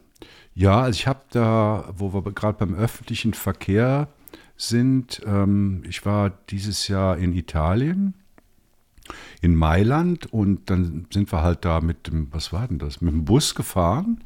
[0.54, 4.08] ja, also ich habe da, wo wir gerade beim öffentlichen Verkehr
[4.56, 8.14] sind, ähm, ich war dieses Jahr in Italien,
[9.40, 13.12] in Mailand und dann sind wir halt da mit dem, was war denn das, mit
[13.12, 14.22] dem Bus gefahren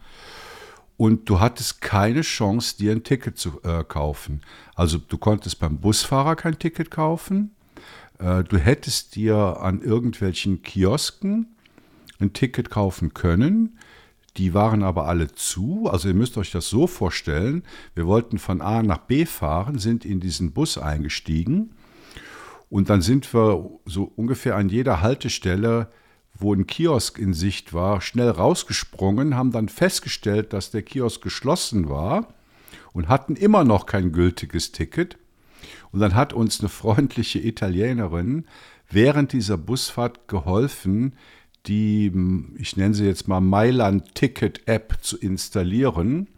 [0.96, 4.42] und du hattest keine Chance, dir ein Ticket zu äh, kaufen.
[4.74, 7.54] Also du konntest beim Busfahrer kein Ticket kaufen,
[8.18, 11.56] äh, du hättest dir an irgendwelchen Kiosken
[12.20, 13.78] ein Ticket kaufen können.
[14.36, 15.88] Die waren aber alle zu.
[15.88, 17.62] Also ihr müsst euch das so vorstellen.
[17.94, 21.70] Wir wollten von A nach B fahren, sind in diesen Bus eingestiegen
[22.74, 25.88] und dann sind wir so ungefähr an jeder Haltestelle,
[26.34, 31.88] wo ein Kiosk in Sicht war, schnell rausgesprungen, haben dann festgestellt, dass der Kiosk geschlossen
[31.88, 32.34] war
[32.92, 35.16] und hatten immer noch kein gültiges Ticket.
[35.92, 38.46] Und dann hat uns eine freundliche Italienerin
[38.90, 41.14] während dieser Busfahrt geholfen,
[41.66, 42.12] die,
[42.58, 46.28] ich nenne sie jetzt mal Mailand Ticket App zu installieren.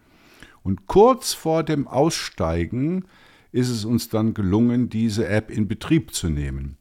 [0.62, 3.04] Und kurz vor dem Aussteigen
[3.50, 6.76] ist es uns dann gelungen, diese App in Betrieb zu nehmen.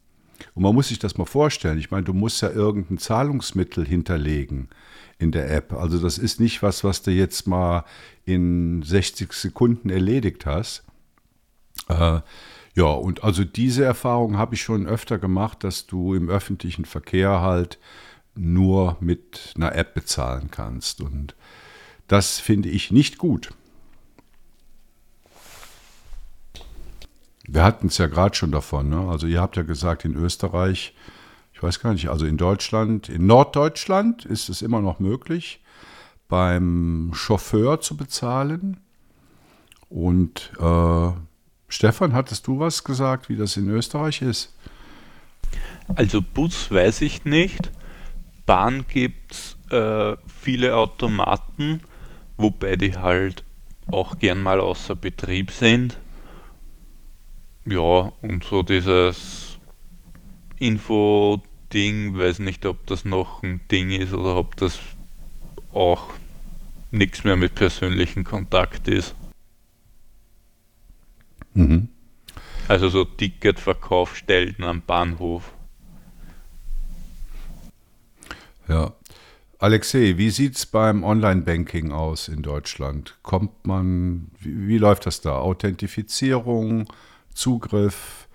[0.53, 1.77] Und man muss sich das mal vorstellen.
[1.77, 4.69] Ich meine, du musst ja irgendein Zahlungsmittel hinterlegen
[5.17, 5.73] in der App.
[5.73, 7.85] Also das ist nicht was, was du jetzt mal
[8.25, 10.83] in 60 Sekunden erledigt hast.
[11.89, 12.19] Äh,
[12.75, 17.41] ja, und also diese Erfahrung habe ich schon öfter gemacht, dass du im öffentlichen Verkehr
[17.41, 17.79] halt
[18.35, 20.99] nur mit einer App bezahlen kannst.
[20.99, 21.35] Und
[22.07, 23.51] das finde ich nicht gut.
[27.47, 28.89] Wir hatten es ja gerade schon davon.
[28.89, 29.07] Ne?
[29.09, 30.93] Also ihr habt ja gesagt, in Österreich,
[31.53, 35.61] ich weiß gar nicht, also in Deutschland, in Norddeutschland ist es immer noch möglich,
[36.27, 38.77] beim Chauffeur zu bezahlen.
[39.89, 41.11] Und äh,
[41.67, 44.53] Stefan, hattest du was gesagt, wie das in Österreich ist?
[45.95, 47.71] Also Bus weiß ich nicht.
[48.45, 51.81] Bahn gibt es äh, viele Automaten,
[52.37, 53.43] wobei die halt
[53.87, 55.97] auch gern mal außer Betrieb sind.
[57.65, 59.57] Ja, und so dieses
[60.59, 64.79] Info-Ding, weiß nicht, ob das noch ein Ding ist oder ob das
[65.73, 66.13] auch
[66.91, 69.15] nichts mehr mit persönlichem Kontakt ist.
[71.55, 71.89] Mhm.
[72.67, 75.51] Also so Ticketverkaufsstellen am Bahnhof.
[78.67, 78.93] Ja.
[79.57, 83.17] Alexei, wie sieht es beim Online-Banking aus in Deutschland?
[83.23, 85.37] Kommt man, wie, wie läuft das da?
[85.37, 86.87] Authentifizierung,
[87.35, 88.27] Zugriff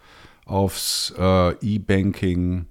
[0.47, 2.67] aufs äh, E-Banking,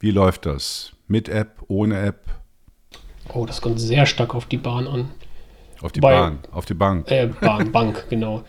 [0.00, 0.92] wie läuft das?
[1.08, 2.26] Mit App, ohne App?
[3.32, 5.10] Oh, das kommt sehr stark auf die Bahn an.
[5.82, 7.10] Auf die Bei- Bahn, auf die Bank.
[7.10, 8.42] Äh, Bahn, Bank, genau.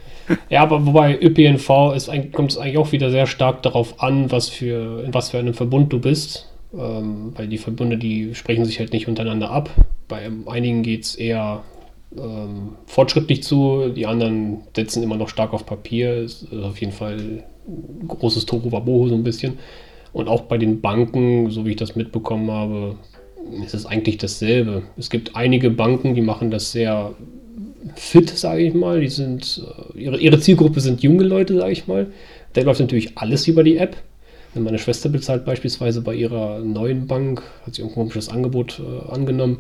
[0.50, 4.50] Ja, aber wobei ÖPNV ist, kommt es eigentlich auch wieder sehr stark darauf an, was
[4.50, 6.50] für, in was für einem Verbund du bist.
[6.74, 9.70] Ähm, weil die Verbunde, die sprechen sich halt nicht untereinander ab.
[10.08, 11.64] Bei einigen geht es eher
[12.16, 13.90] ähm, fortschrittlich zu.
[13.90, 16.16] Die anderen setzen immer noch stark auf Papier.
[16.16, 19.58] Ist auf jeden Fall ein großes Tohuwabohu so ein bisschen.
[20.14, 22.96] Und auch bei den Banken, so wie ich das mitbekommen habe,
[23.64, 24.84] ist es eigentlich dasselbe.
[24.98, 27.14] Es gibt einige Banken, die machen das sehr
[27.96, 29.02] fit, sage ich mal.
[29.02, 29.64] Die sind,
[29.96, 32.08] äh, ihre, ihre Zielgruppe sind junge Leute, sage ich mal.
[32.54, 33.96] Da läuft natürlich alles über die App.
[34.54, 39.12] Wenn meine Schwester bezahlt beispielsweise bei ihrer neuen Bank, hat sie ein komisches Angebot äh,
[39.12, 39.60] angenommen,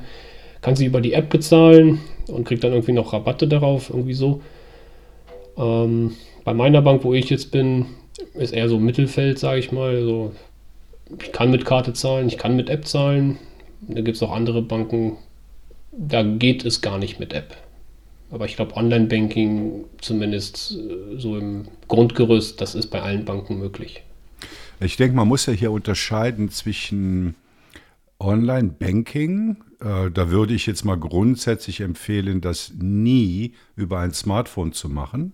[0.61, 4.41] kann sie über die App bezahlen und kriegt dann irgendwie noch Rabatte darauf, irgendwie so.
[5.57, 7.85] Ähm, bei meiner Bank, wo ich jetzt bin,
[8.33, 9.95] ist eher so Mittelfeld, sage ich mal.
[9.95, 10.33] Also
[11.21, 13.37] ich kann mit Karte zahlen, ich kann mit App zahlen.
[13.81, 15.17] Da gibt es auch andere Banken,
[15.91, 17.55] da geht es gar nicht mit App.
[18.29, 24.03] Aber ich glaube, Online-Banking, zumindest äh, so im Grundgerüst, das ist bei allen Banken möglich.
[24.79, 27.35] Ich denke, man muss ja hier unterscheiden zwischen
[28.19, 29.57] Online-Banking.
[29.79, 35.33] Äh, da würde ich jetzt mal grundsätzlich empfehlen, das nie über ein Smartphone zu machen.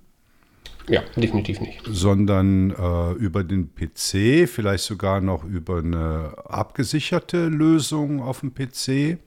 [0.89, 1.81] Ja, definitiv nicht.
[1.85, 9.17] Sondern äh, über den PC, vielleicht sogar noch über eine abgesicherte Lösung auf dem PC.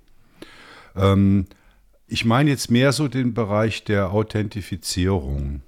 [0.95, 1.47] Ähm,
[2.07, 5.63] ich meine jetzt mehr so den Bereich der Authentifizierung.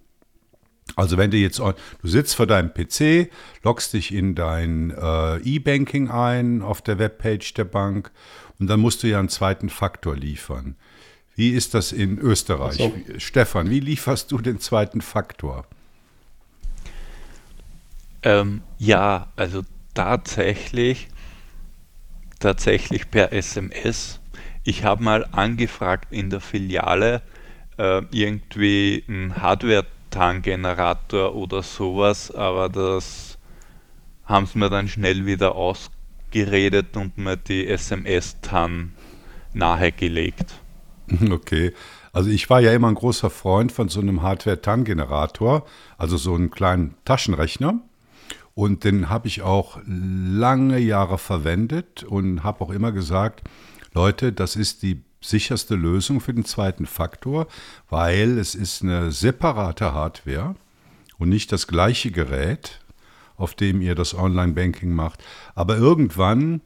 [0.94, 3.30] Also wenn du jetzt, du sitzt vor deinem PC,
[3.62, 8.10] loggst dich in dein äh, E-Banking ein auf der Webpage der Bank
[8.58, 10.76] und dann musst du ja einen zweiten Faktor liefern.
[11.34, 12.78] Wie ist das in Österreich?
[12.78, 12.92] So.
[13.18, 15.66] Stefan, wie lieferst du den zweiten Faktor?
[18.24, 19.62] Ähm, ja, also
[19.94, 21.06] tatsächlich,
[22.40, 24.18] tatsächlich per SMS.
[24.64, 27.22] Ich habe mal angefragt in der Filiale
[27.78, 33.38] äh, irgendwie einen Hardware-TAN-Generator oder sowas, aber das
[34.24, 35.54] haben sie mir dann schnell wieder
[36.28, 38.92] ausgeredet und mir die SMS-TAN
[39.54, 40.54] nahegelegt.
[41.30, 41.72] Okay.
[42.12, 45.64] Also ich war ja immer ein großer Freund von so einem Hardware-TAN-Generator,
[45.96, 47.80] also so einem kleinen Taschenrechner.
[48.54, 53.48] Und den habe ich auch lange Jahre verwendet und habe auch immer gesagt,
[53.94, 57.46] Leute, das ist die sicherste Lösung für den zweiten Faktor,
[57.88, 60.56] weil es ist eine separate Hardware
[61.18, 62.80] und nicht das gleiche Gerät,
[63.38, 65.24] auf dem ihr das Online-Banking macht.
[65.54, 66.60] Aber irgendwann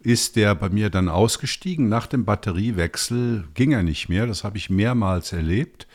[0.00, 1.88] ist der bei mir dann ausgestiegen.
[1.88, 4.26] Nach dem Batteriewechsel ging er nicht mehr.
[4.26, 5.86] Das habe ich mehrmals erlebt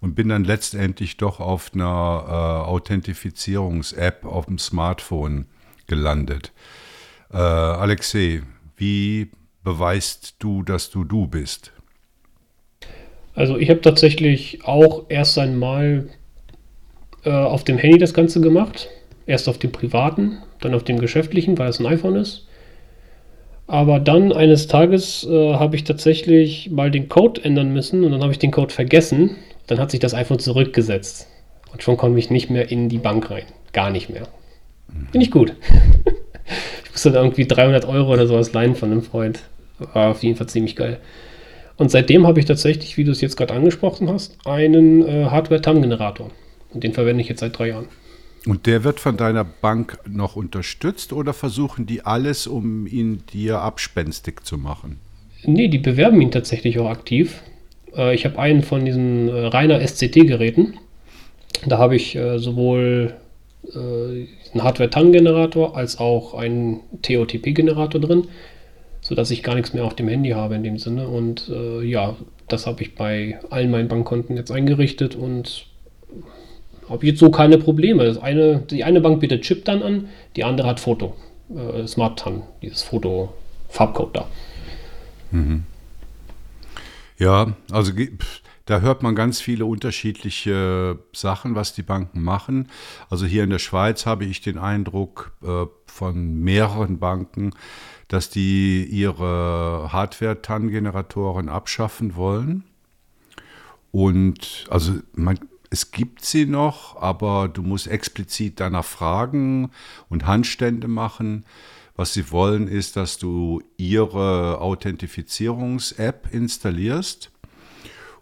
[0.00, 1.84] und bin dann letztendlich doch auf einer
[2.26, 5.46] äh, Authentifizierungs-App auf dem Smartphone
[5.86, 6.52] gelandet.
[7.32, 8.42] Äh, Alexei,
[8.76, 9.30] wie
[9.62, 11.72] beweist du, dass du du bist?
[13.34, 16.08] Also ich habe tatsächlich auch erst einmal
[17.24, 18.88] äh, auf dem Handy das Ganze gemacht.
[19.26, 22.46] Erst auf dem privaten, dann auf dem geschäftlichen, weil es ein iPhone ist.
[23.66, 28.20] Aber dann eines Tages äh, habe ich tatsächlich mal den Code ändern müssen und dann
[28.20, 31.28] habe ich den Code vergessen dann hat sich das iPhone zurückgesetzt.
[31.72, 33.44] Und schon komme ich nicht mehr in die Bank rein.
[33.72, 34.28] Gar nicht mehr.
[35.10, 35.54] Finde ich gut.
[36.84, 39.40] ich musste dann irgendwie 300 Euro oder sowas leihen von einem Freund.
[39.92, 40.98] War auf jeden Fall ziemlich geil.
[41.76, 46.30] Und seitdem habe ich tatsächlich, wie du es jetzt gerade angesprochen hast, einen äh, Hardware-TAM-Generator.
[46.72, 47.88] Und den verwende ich jetzt seit drei Jahren.
[48.46, 53.60] Und der wird von deiner Bank noch unterstützt oder versuchen die alles, um ihn dir
[53.60, 54.98] abspenstig zu machen?
[55.44, 57.42] Nee, die bewerben ihn tatsächlich auch aktiv.
[57.96, 60.74] Äh, ich habe einen von diesen äh, reiner SCT-Geräten.
[61.66, 63.14] Da habe ich äh, sowohl
[63.74, 64.28] einen
[64.62, 68.28] Hardware-TAN-Generator als auch einen TOTP-Generator drin,
[69.00, 71.08] sodass ich gar nichts mehr auf dem Handy habe in dem Sinne.
[71.08, 71.50] Und
[71.82, 72.14] ja,
[72.46, 75.64] das habe ich bei allen meinen Bankkonten jetzt eingerichtet und
[76.88, 78.04] habe jetzt so keine Probleme.
[78.04, 81.16] Das eine, die eine Bank bietet Chip dann an, die andere hat Foto.
[81.54, 84.28] Äh, Smart TAN, dieses Foto-Farbcode da.
[85.30, 85.64] Mhm.
[87.18, 87.92] Ja, also
[88.66, 92.68] da hört man ganz viele unterschiedliche Sachen, was die Banken machen.
[93.10, 97.50] Also hier in der Schweiz habe ich den Eindruck äh, von mehreren Banken,
[98.08, 102.64] dass die ihre Hardware-TAN-Generatoren abschaffen wollen.
[103.90, 105.38] Und also man,
[105.74, 109.72] es gibt sie noch, aber du musst explizit danach fragen
[110.08, 111.44] und Handstände machen.
[111.96, 117.32] Was sie wollen, ist, dass du ihre Authentifizierungs-App installierst.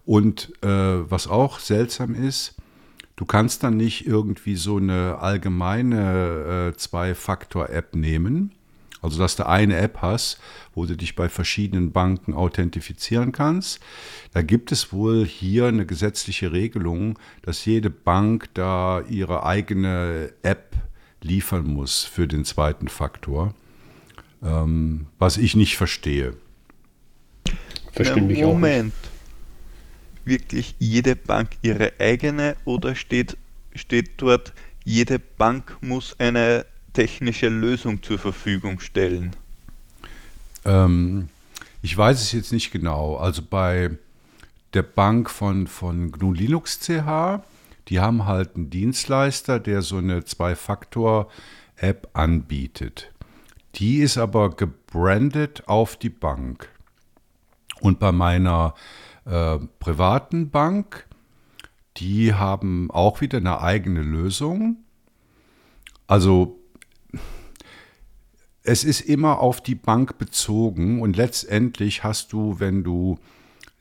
[0.03, 2.55] Und äh, was auch seltsam ist,
[3.17, 8.53] du kannst dann nicht irgendwie so eine allgemeine äh, Zwei-Faktor-App nehmen.
[9.03, 10.39] Also, dass du eine App hast,
[10.73, 13.79] wo du dich bei verschiedenen Banken authentifizieren kannst.
[14.33, 20.75] Da gibt es wohl hier eine gesetzliche Regelung, dass jede Bank da ihre eigene App
[21.21, 23.53] liefern muss für den zweiten Faktor
[24.43, 26.35] ähm, was ich nicht verstehe.
[27.91, 28.93] Verstehe mich Moment.
[30.25, 33.37] wirklich jede Bank ihre eigene oder steht,
[33.75, 39.35] steht dort, jede Bank muss eine technische Lösung zur Verfügung stellen?
[40.65, 41.29] Ähm,
[41.81, 43.17] ich weiß es jetzt nicht genau.
[43.17, 43.91] Also bei
[44.73, 47.41] der Bank von, von GNU Linux CH,
[47.89, 53.11] die haben halt einen Dienstleister, der so eine Zwei-Faktor-App anbietet.
[53.75, 56.69] Die ist aber gebrandet auf die Bank.
[57.81, 58.75] Und bei meiner
[59.25, 61.05] äh, privaten Bank,
[61.97, 64.77] die haben auch wieder eine eigene Lösung.
[66.07, 66.62] Also
[68.63, 73.19] es ist immer auf die Bank bezogen und letztendlich hast du, wenn du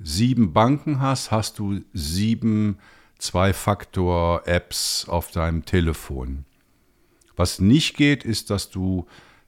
[0.00, 2.78] sieben Banken hast, hast du sieben
[3.18, 6.44] Zwei-Faktor-Apps auf deinem Telefon.
[7.36, 9.06] Was nicht geht, ist, dass du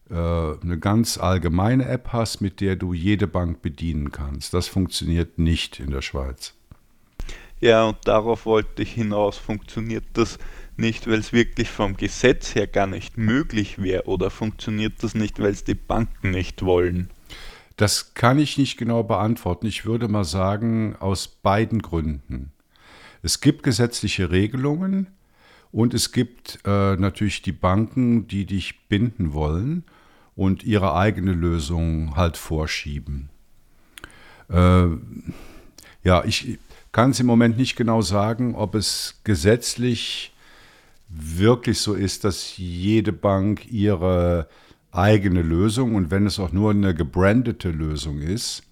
[0.08, 4.54] äh, eine ganz allgemeine App hast, mit der du jede Bank bedienen kannst.
[4.54, 6.54] Das funktioniert nicht in der Schweiz.
[7.60, 9.38] Ja, und darauf wollte ich hinaus.
[9.38, 10.38] Funktioniert das
[10.78, 15.38] nicht, weil es wirklich vom Gesetz her gar nicht möglich wäre oder funktioniert das nicht,
[15.40, 17.10] weil es die Banken nicht wollen?
[17.76, 19.66] Das kann ich nicht genau beantworten.
[19.66, 22.52] Ich würde mal sagen, aus beiden Gründen.
[23.22, 25.08] Es gibt gesetzliche Regelungen
[25.72, 29.84] und es gibt äh, natürlich die Banken, die dich binden wollen
[30.36, 33.28] und ihre eigene Lösung halt vorschieben.
[34.48, 34.86] Äh,
[36.04, 36.58] ja, ich
[36.92, 40.33] kann es im Moment nicht genau sagen, ob es gesetzlich
[41.16, 44.48] wirklich so ist, dass jede Bank ihre
[44.90, 48.62] eigene Lösung und wenn es auch nur eine gebrandete Lösung ist,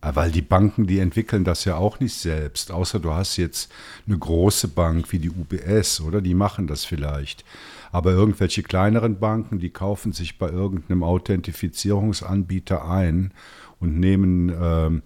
[0.00, 3.72] äh, weil die Banken, die entwickeln das ja auch nicht selbst, außer du hast jetzt
[4.06, 6.20] eine große Bank wie die UBS, oder?
[6.20, 7.44] Die machen das vielleicht.
[7.90, 13.32] Aber irgendwelche kleineren Banken, die kaufen sich bei irgendeinem Authentifizierungsanbieter ein
[13.80, 15.02] und nehmen ähm,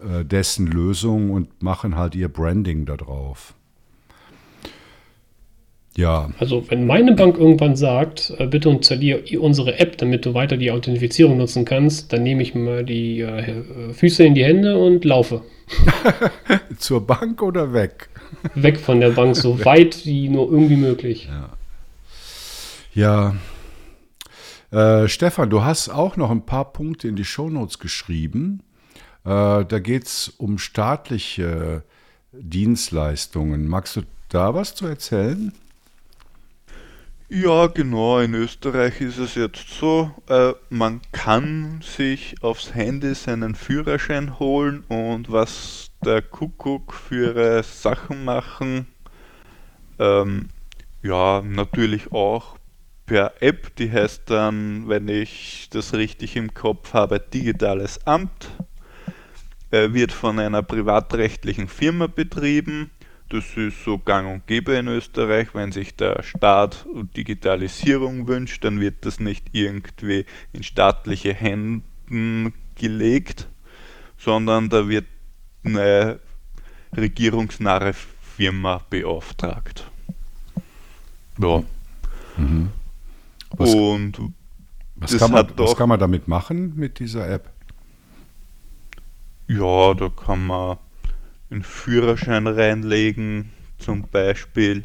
[0.00, 3.54] äh, dessen Lösung und machen halt ihr Branding da drauf.
[5.96, 6.30] Ja.
[6.38, 10.70] Also wenn meine Bank irgendwann sagt, äh, bitte installiere unsere App, damit du weiter die
[10.70, 15.42] Authentifizierung nutzen kannst, dann nehme ich mal die äh, Füße in die Hände und laufe.
[16.78, 18.10] Zur Bank oder weg?
[18.54, 21.28] Weg von der Bank, so weit wie nur irgendwie möglich.
[22.94, 23.34] Ja.
[24.72, 25.02] ja.
[25.04, 28.62] Äh, Stefan, du hast auch noch ein paar Punkte in die Shownotes geschrieben.
[29.24, 31.84] Äh, da geht es um staatliche
[32.32, 33.66] Dienstleistungen.
[33.66, 35.52] Magst du da was zu erzählen?
[37.28, 38.20] Ja, genau.
[38.20, 44.84] In Österreich ist es jetzt so, äh, man kann sich aufs Handy seinen Führerschein holen
[44.88, 48.86] und was der Kuckuck für ihre Sachen machen.
[49.98, 50.50] Ähm,
[51.02, 52.58] ja, natürlich auch
[53.06, 58.50] per App, die heißt dann, wenn ich das richtig im Kopf habe, Digitales Amt.
[59.72, 62.90] Äh, wird von einer privatrechtlichen Firma betrieben
[63.28, 65.54] das ist so gang und gäbe in Österreich.
[65.54, 73.48] Wenn sich der Staat Digitalisierung wünscht, dann wird das nicht irgendwie in staatliche Händen gelegt,
[74.16, 75.06] sondern da wird
[75.64, 76.20] eine
[76.96, 79.90] regierungsnahe Firma beauftragt.
[81.38, 81.62] Ja.
[82.36, 82.70] Mhm.
[83.50, 84.18] Was, und
[84.96, 87.50] was kann, man, was kann man damit machen mit dieser App?
[89.48, 90.78] Ja, da kann man
[91.50, 94.84] einen Führerschein reinlegen zum Beispiel.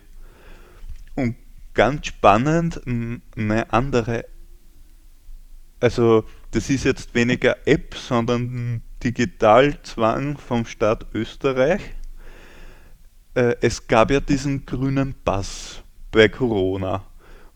[1.16, 1.36] Und
[1.74, 4.26] ganz spannend, eine andere,
[5.80, 11.82] also das ist jetzt weniger App, sondern Digitalzwang vom Staat Österreich.
[13.34, 15.82] Äh, es gab ja diesen grünen Pass
[16.12, 17.06] bei Corona.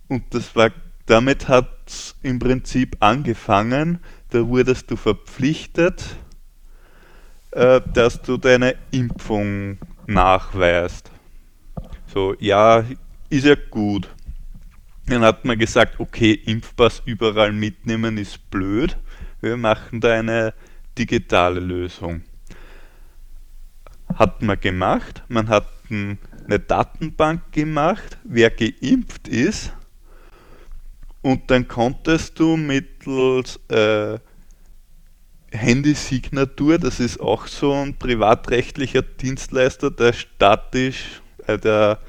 [0.07, 0.71] Und das war,
[1.05, 3.99] damit hat es im Prinzip angefangen.
[4.29, 6.15] Da wurdest du verpflichtet,
[7.55, 9.77] äh, dass du deine Impfung
[10.07, 11.09] nachweist.
[12.13, 12.83] So, ja,
[13.29, 14.09] ist ja gut.
[15.07, 18.97] Dann hat man gesagt, okay, Impfpass überall mitnehmen ist blöd.
[19.39, 20.53] Wir machen da eine
[20.97, 22.23] digitale Lösung.
[24.13, 25.23] Hat man gemacht.
[25.29, 29.71] Man hat eine Datenbank gemacht, wer geimpft ist.
[31.21, 34.19] Und dann konntest du mittels äh,
[35.55, 41.99] Handysignatur, das ist auch so ein privatrechtlicher Dienstleister, der statisch, äh, der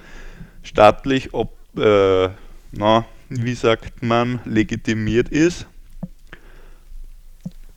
[0.63, 2.29] staatlich, ob, äh,
[2.73, 5.67] na, wie sagt man, legitimiert ist.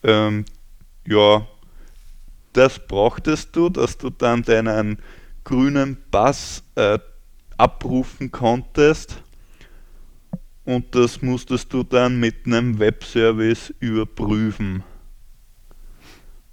[0.03, 0.45] Ähm,
[1.07, 1.47] ja,
[2.53, 4.99] das brauchtest du, dass du dann deinen
[5.43, 6.99] grünen Pass äh,
[7.57, 9.21] abrufen konntest
[10.65, 14.83] und das musstest du dann mit einem Webservice überprüfen.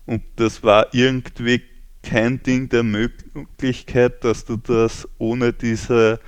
[0.07, 1.63] Und das war irgendwie
[2.03, 6.21] kein Ding der Möglichkeit, dass du das ohne diese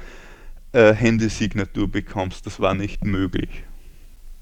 [0.73, 2.47] äh, Handysignatur bekommst.
[2.47, 3.49] Das war nicht möglich.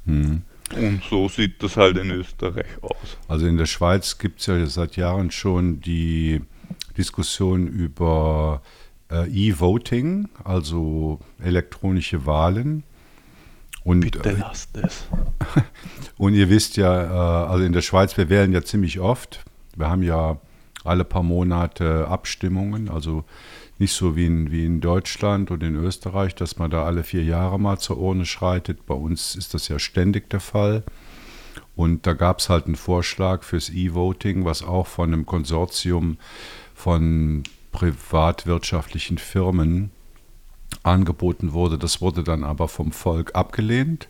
[0.07, 0.43] Hm.
[0.74, 3.18] Und so sieht das halt in Österreich aus.
[3.28, 6.41] Also in der Schweiz gibt es ja seit Jahren schon die
[6.97, 8.62] Diskussion über
[9.11, 12.82] äh, E-Voting, also elektronische Wahlen.
[13.87, 15.07] Und, Bitte äh, lasst es.
[16.18, 19.45] und ihr wisst ja, äh, also in der Schweiz, wir wählen ja ziemlich oft.
[19.76, 20.41] Wir haben ja
[20.82, 23.22] alle paar Monate Abstimmungen, also
[23.78, 27.22] nicht so wie in, wie in Deutschland und in Österreich, dass man da alle vier
[27.22, 28.87] Jahre mal zur Urne schreitet.
[28.87, 30.82] Bei uns ist das ja ständig der Fall.
[31.76, 36.18] Und da gab es halt einen Vorschlag fürs E-Voting, was auch von einem Konsortium
[36.74, 39.93] von privatwirtschaftlichen Firmen
[40.83, 41.79] angeboten wurde.
[41.79, 44.09] Das wurde dann aber vom Volk abgelehnt.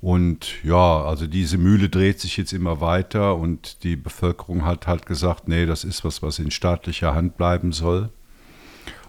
[0.00, 5.06] Und ja, also diese Mühle dreht sich jetzt immer weiter und die Bevölkerung hat halt
[5.06, 8.10] gesagt, nee, das ist was, was in staatlicher Hand bleiben soll.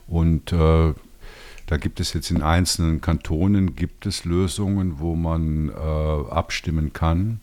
[0.08, 0.94] Und äh,
[1.68, 7.40] da gibt es jetzt in einzelnen Kantonen gibt es Lösungen, wo man äh, abstimmen kann.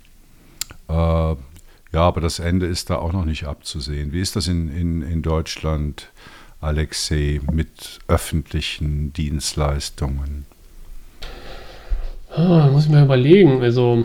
[0.89, 4.13] Äh, ja, aber das Ende ist da auch noch nicht abzusehen.
[4.13, 6.11] Wie ist das in, in, in Deutschland,
[6.61, 10.47] Alexei, mit öffentlichen Dienstleistungen?
[12.35, 13.63] Ah, muss ich mal überlegen.
[13.63, 14.05] Also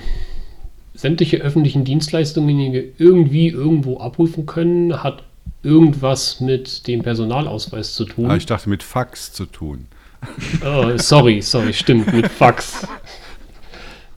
[0.94, 5.24] sämtliche öffentlichen Dienstleistungen, die wir irgendwie irgendwo abrufen können, hat
[5.64, 8.30] irgendwas mit dem Personalausweis zu tun.
[8.30, 9.88] Ah, ich dachte mit Fax zu tun.
[10.64, 12.88] Oh, sorry, sorry, stimmt, mit Fax.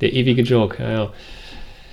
[0.03, 1.13] Der ewige Joke, ja, ja.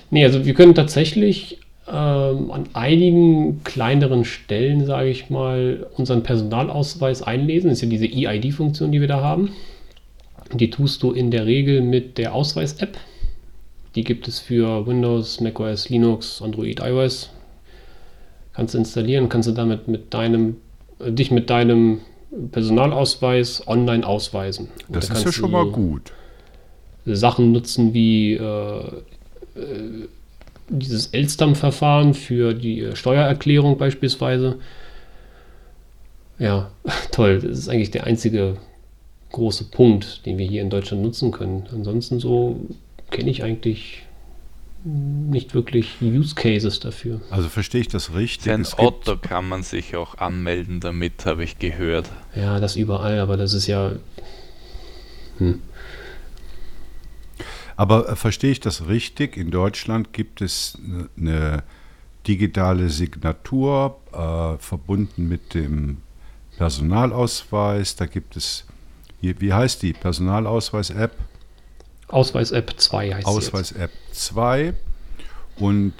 [0.09, 1.59] Nee, also wir können tatsächlich
[1.91, 7.69] ähm, an einigen kleineren Stellen, sage ich mal, unseren Personalausweis einlesen.
[7.69, 9.49] Das ist ja diese EID-Funktion, die wir da haben.
[10.53, 12.97] Die tust du in der Regel mit der Ausweis-App.
[13.95, 17.29] Die gibt es für Windows, macOS, Linux, Android, iOS.
[18.53, 20.57] Kannst du installieren, kannst du damit mit deinem,
[20.99, 21.99] äh, dich mit deinem
[22.51, 24.69] Personalausweis online ausweisen.
[24.87, 26.13] Und Das da ist ja schon mal gut.
[27.05, 28.79] Sachen nutzen wie äh,
[29.55, 30.07] äh,
[30.79, 34.59] dieses Elstam-Verfahren für die äh, Steuererklärung beispielsweise.
[36.39, 36.71] Ja,
[37.11, 37.39] toll.
[37.41, 38.57] Das ist eigentlich der einzige
[39.31, 41.67] große Punkt, den wir hier in Deutschland nutzen können.
[41.71, 42.59] Ansonsten so
[43.11, 44.03] kenne ich eigentlich
[44.83, 47.21] nicht wirklich Use Cases dafür.
[47.29, 48.45] Also verstehe ich das richtig?
[48.51, 52.09] Sein Es gibt- Auto kann man sich auch anmelden damit, habe ich gehört.
[52.35, 53.91] Ja, das überall, aber das ist ja.
[55.37, 55.61] Hm.
[57.81, 59.37] Aber äh, verstehe ich das richtig?
[59.37, 61.63] In Deutschland gibt es ne- eine
[62.27, 65.97] digitale Signatur äh, verbunden mit dem
[66.57, 67.95] Personalausweis.
[67.95, 68.65] Da gibt es,
[69.19, 69.93] wie, heißt die?
[69.93, 71.15] Personalausweis-App?
[72.07, 73.25] Ausweis-App 2 heißt.
[73.25, 74.75] Ausweis-App 2.
[75.55, 75.95] Und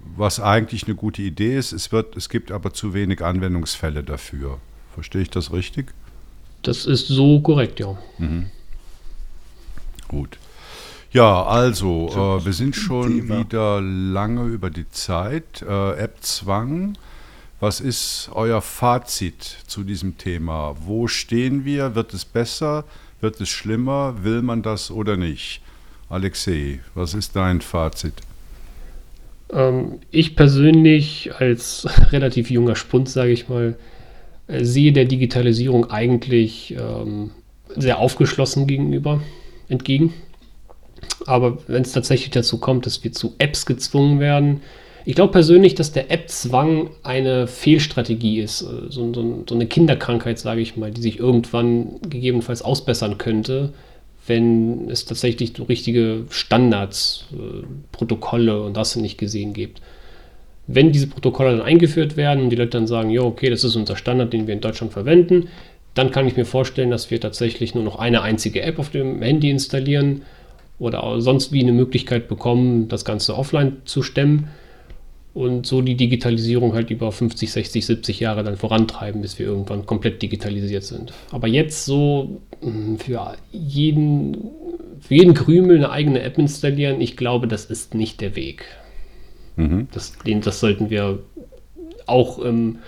[0.00, 4.58] was eigentlich eine gute Idee ist, es, wird, es gibt aber zu wenig Anwendungsfälle dafür.
[4.92, 5.94] Verstehe ich das richtig?
[6.60, 7.96] Das ist so korrekt, ja.
[10.06, 10.38] Gut.
[11.14, 13.38] Ja, also, äh, wir sind schon Thema.
[13.38, 15.62] wieder lange über die Zeit.
[15.62, 16.98] Äh, App-Zwang,
[17.60, 20.74] was ist euer Fazit zu diesem Thema?
[20.84, 21.94] Wo stehen wir?
[21.94, 22.82] Wird es besser?
[23.20, 24.24] Wird es schlimmer?
[24.24, 25.60] Will man das oder nicht?
[26.08, 28.14] Alexei, was ist dein Fazit?
[29.52, 33.76] Ähm, ich persönlich als relativ junger Spund, sage ich mal,
[34.48, 37.30] äh, sehe der Digitalisierung eigentlich ähm,
[37.76, 39.22] sehr aufgeschlossen gegenüber,
[39.68, 40.12] entgegen.
[41.26, 44.60] Aber wenn es tatsächlich dazu kommt, dass wir zu Apps gezwungen werden,
[45.06, 50.38] ich glaube persönlich, dass der App-Zwang eine Fehlstrategie ist, äh, so, so, so eine Kinderkrankheit,
[50.38, 53.72] sage ich mal, die sich irgendwann gegebenenfalls ausbessern könnte,
[54.26, 59.82] wenn es tatsächlich so richtige Standards, äh, Protokolle und das nicht gesehen gibt.
[60.66, 63.76] Wenn diese Protokolle dann eingeführt werden und die Leute dann sagen, ja, okay, das ist
[63.76, 65.48] unser Standard, den wir in Deutschland verwenden,
[65.92, 69.20] dann kann ich mir vorstellen, dass wir tatsächlich nur noch eine einzige App auf dem
[69.20, 70.22] Handy installieren
[70.84, 74.48] oder sonst wie eine Möglichkeit bekommen, das Ganze offline zu stemmen
[75.32, 79.86] und so die Digitalisierung halt über 50, 60, 70 Jahre dann vorantreiben, bis wir irgendwann
[79.86, 81.12] komplett digitalisiert sind.
[81.32, 84.50] Aber jetzt so mh, für jeden,
[85.00, 88.66] für jeden Krümel eine eigene App installieren, ich glaube, das ist nicht der Weg.
[89.56, 89.88] Mhm.
[89.92, 91.20] Das, den, das sollten wir
[92.06, 92.78] auch ähm,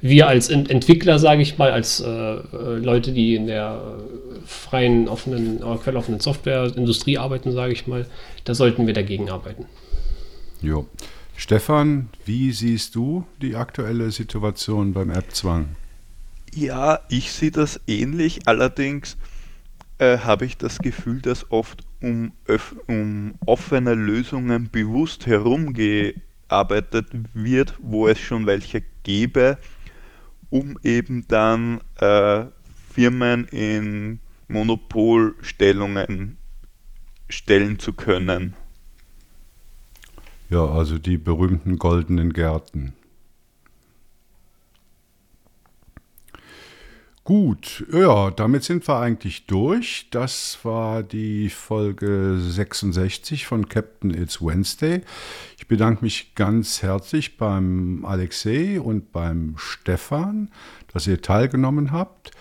[0.00, 4.46] wir als Ent Entwickler, sage ich mal, als äh, äh, Leute, die in der äh,
[4.46, 8.06] freien, offenen, äh, quelloffenen Softwareindustrie arbeiten, sage ich mal,
[8.44, 9.66] da sollten wir dagegen arbeiten.
[10.62, 10.86] Jo.
[11.36, 15.76] Stefan, wie siehst du die aktuelle Situation beim App-Zwang?
[16.54, 19.16] Ja, ich sehe das ähnlich, allerdings
[19.98, 22.32] äh, habe ich das Gefühl, dass oft um,
[22.88, 25.26] um offene Lösungen bewusst
[26.50, 29.58] ausgearbeitet wird, wo es schon welche gäbe,
[30.50, 32.44] um eben dann äh,
[32.92, 36.36] Firmen in Monopolstellungen
[37.28, 38.54] stellen zu können.
[40.48, 42.94] Ja, also die berühmten goldenen Gärten.
[47.22, 50.08] Gut, ja, damit sind wir eigentlich durch.
[50.10, 55.02] Das war die Folge 66 von Captain It's Wednesday.
[55.70, 60.50] Bedanke mich ganz herzlich beim Alexei und beim Stefan,
[60.92, 62.32] dass ihr teilgenommen habt.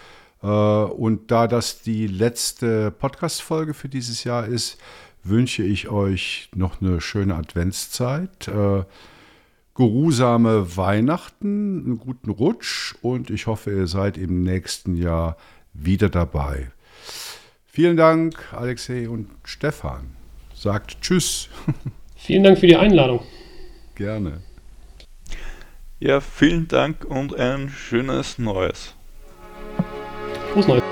[0.42, 4.80] Äh, und da das die letzte Podcast-Folge für dieses Jahr ist,
[5.24, 8.84] wünsche ich euch noch eine schöne Adventszeit, äh,
[9.76, 15.38] geruhsame Weihnachten, einen guten Rutsch und ich hoffe, ihr seid im nächsten Jahr
[15.74, 16.72] wieder dabei.
[17.68, 20.16] Vielen Dank, Alexei und Stefan.
[20.56, 21.48] Sagt Tschüss.
[22.20, 23.22] Vielen Dank für die Einladung.
[23.96, 24.42] Gerne.
[26.00, 28.94] Ja, vielen Dank und ein schönes Neues.
[30.54, 30.89] Frohes Neues.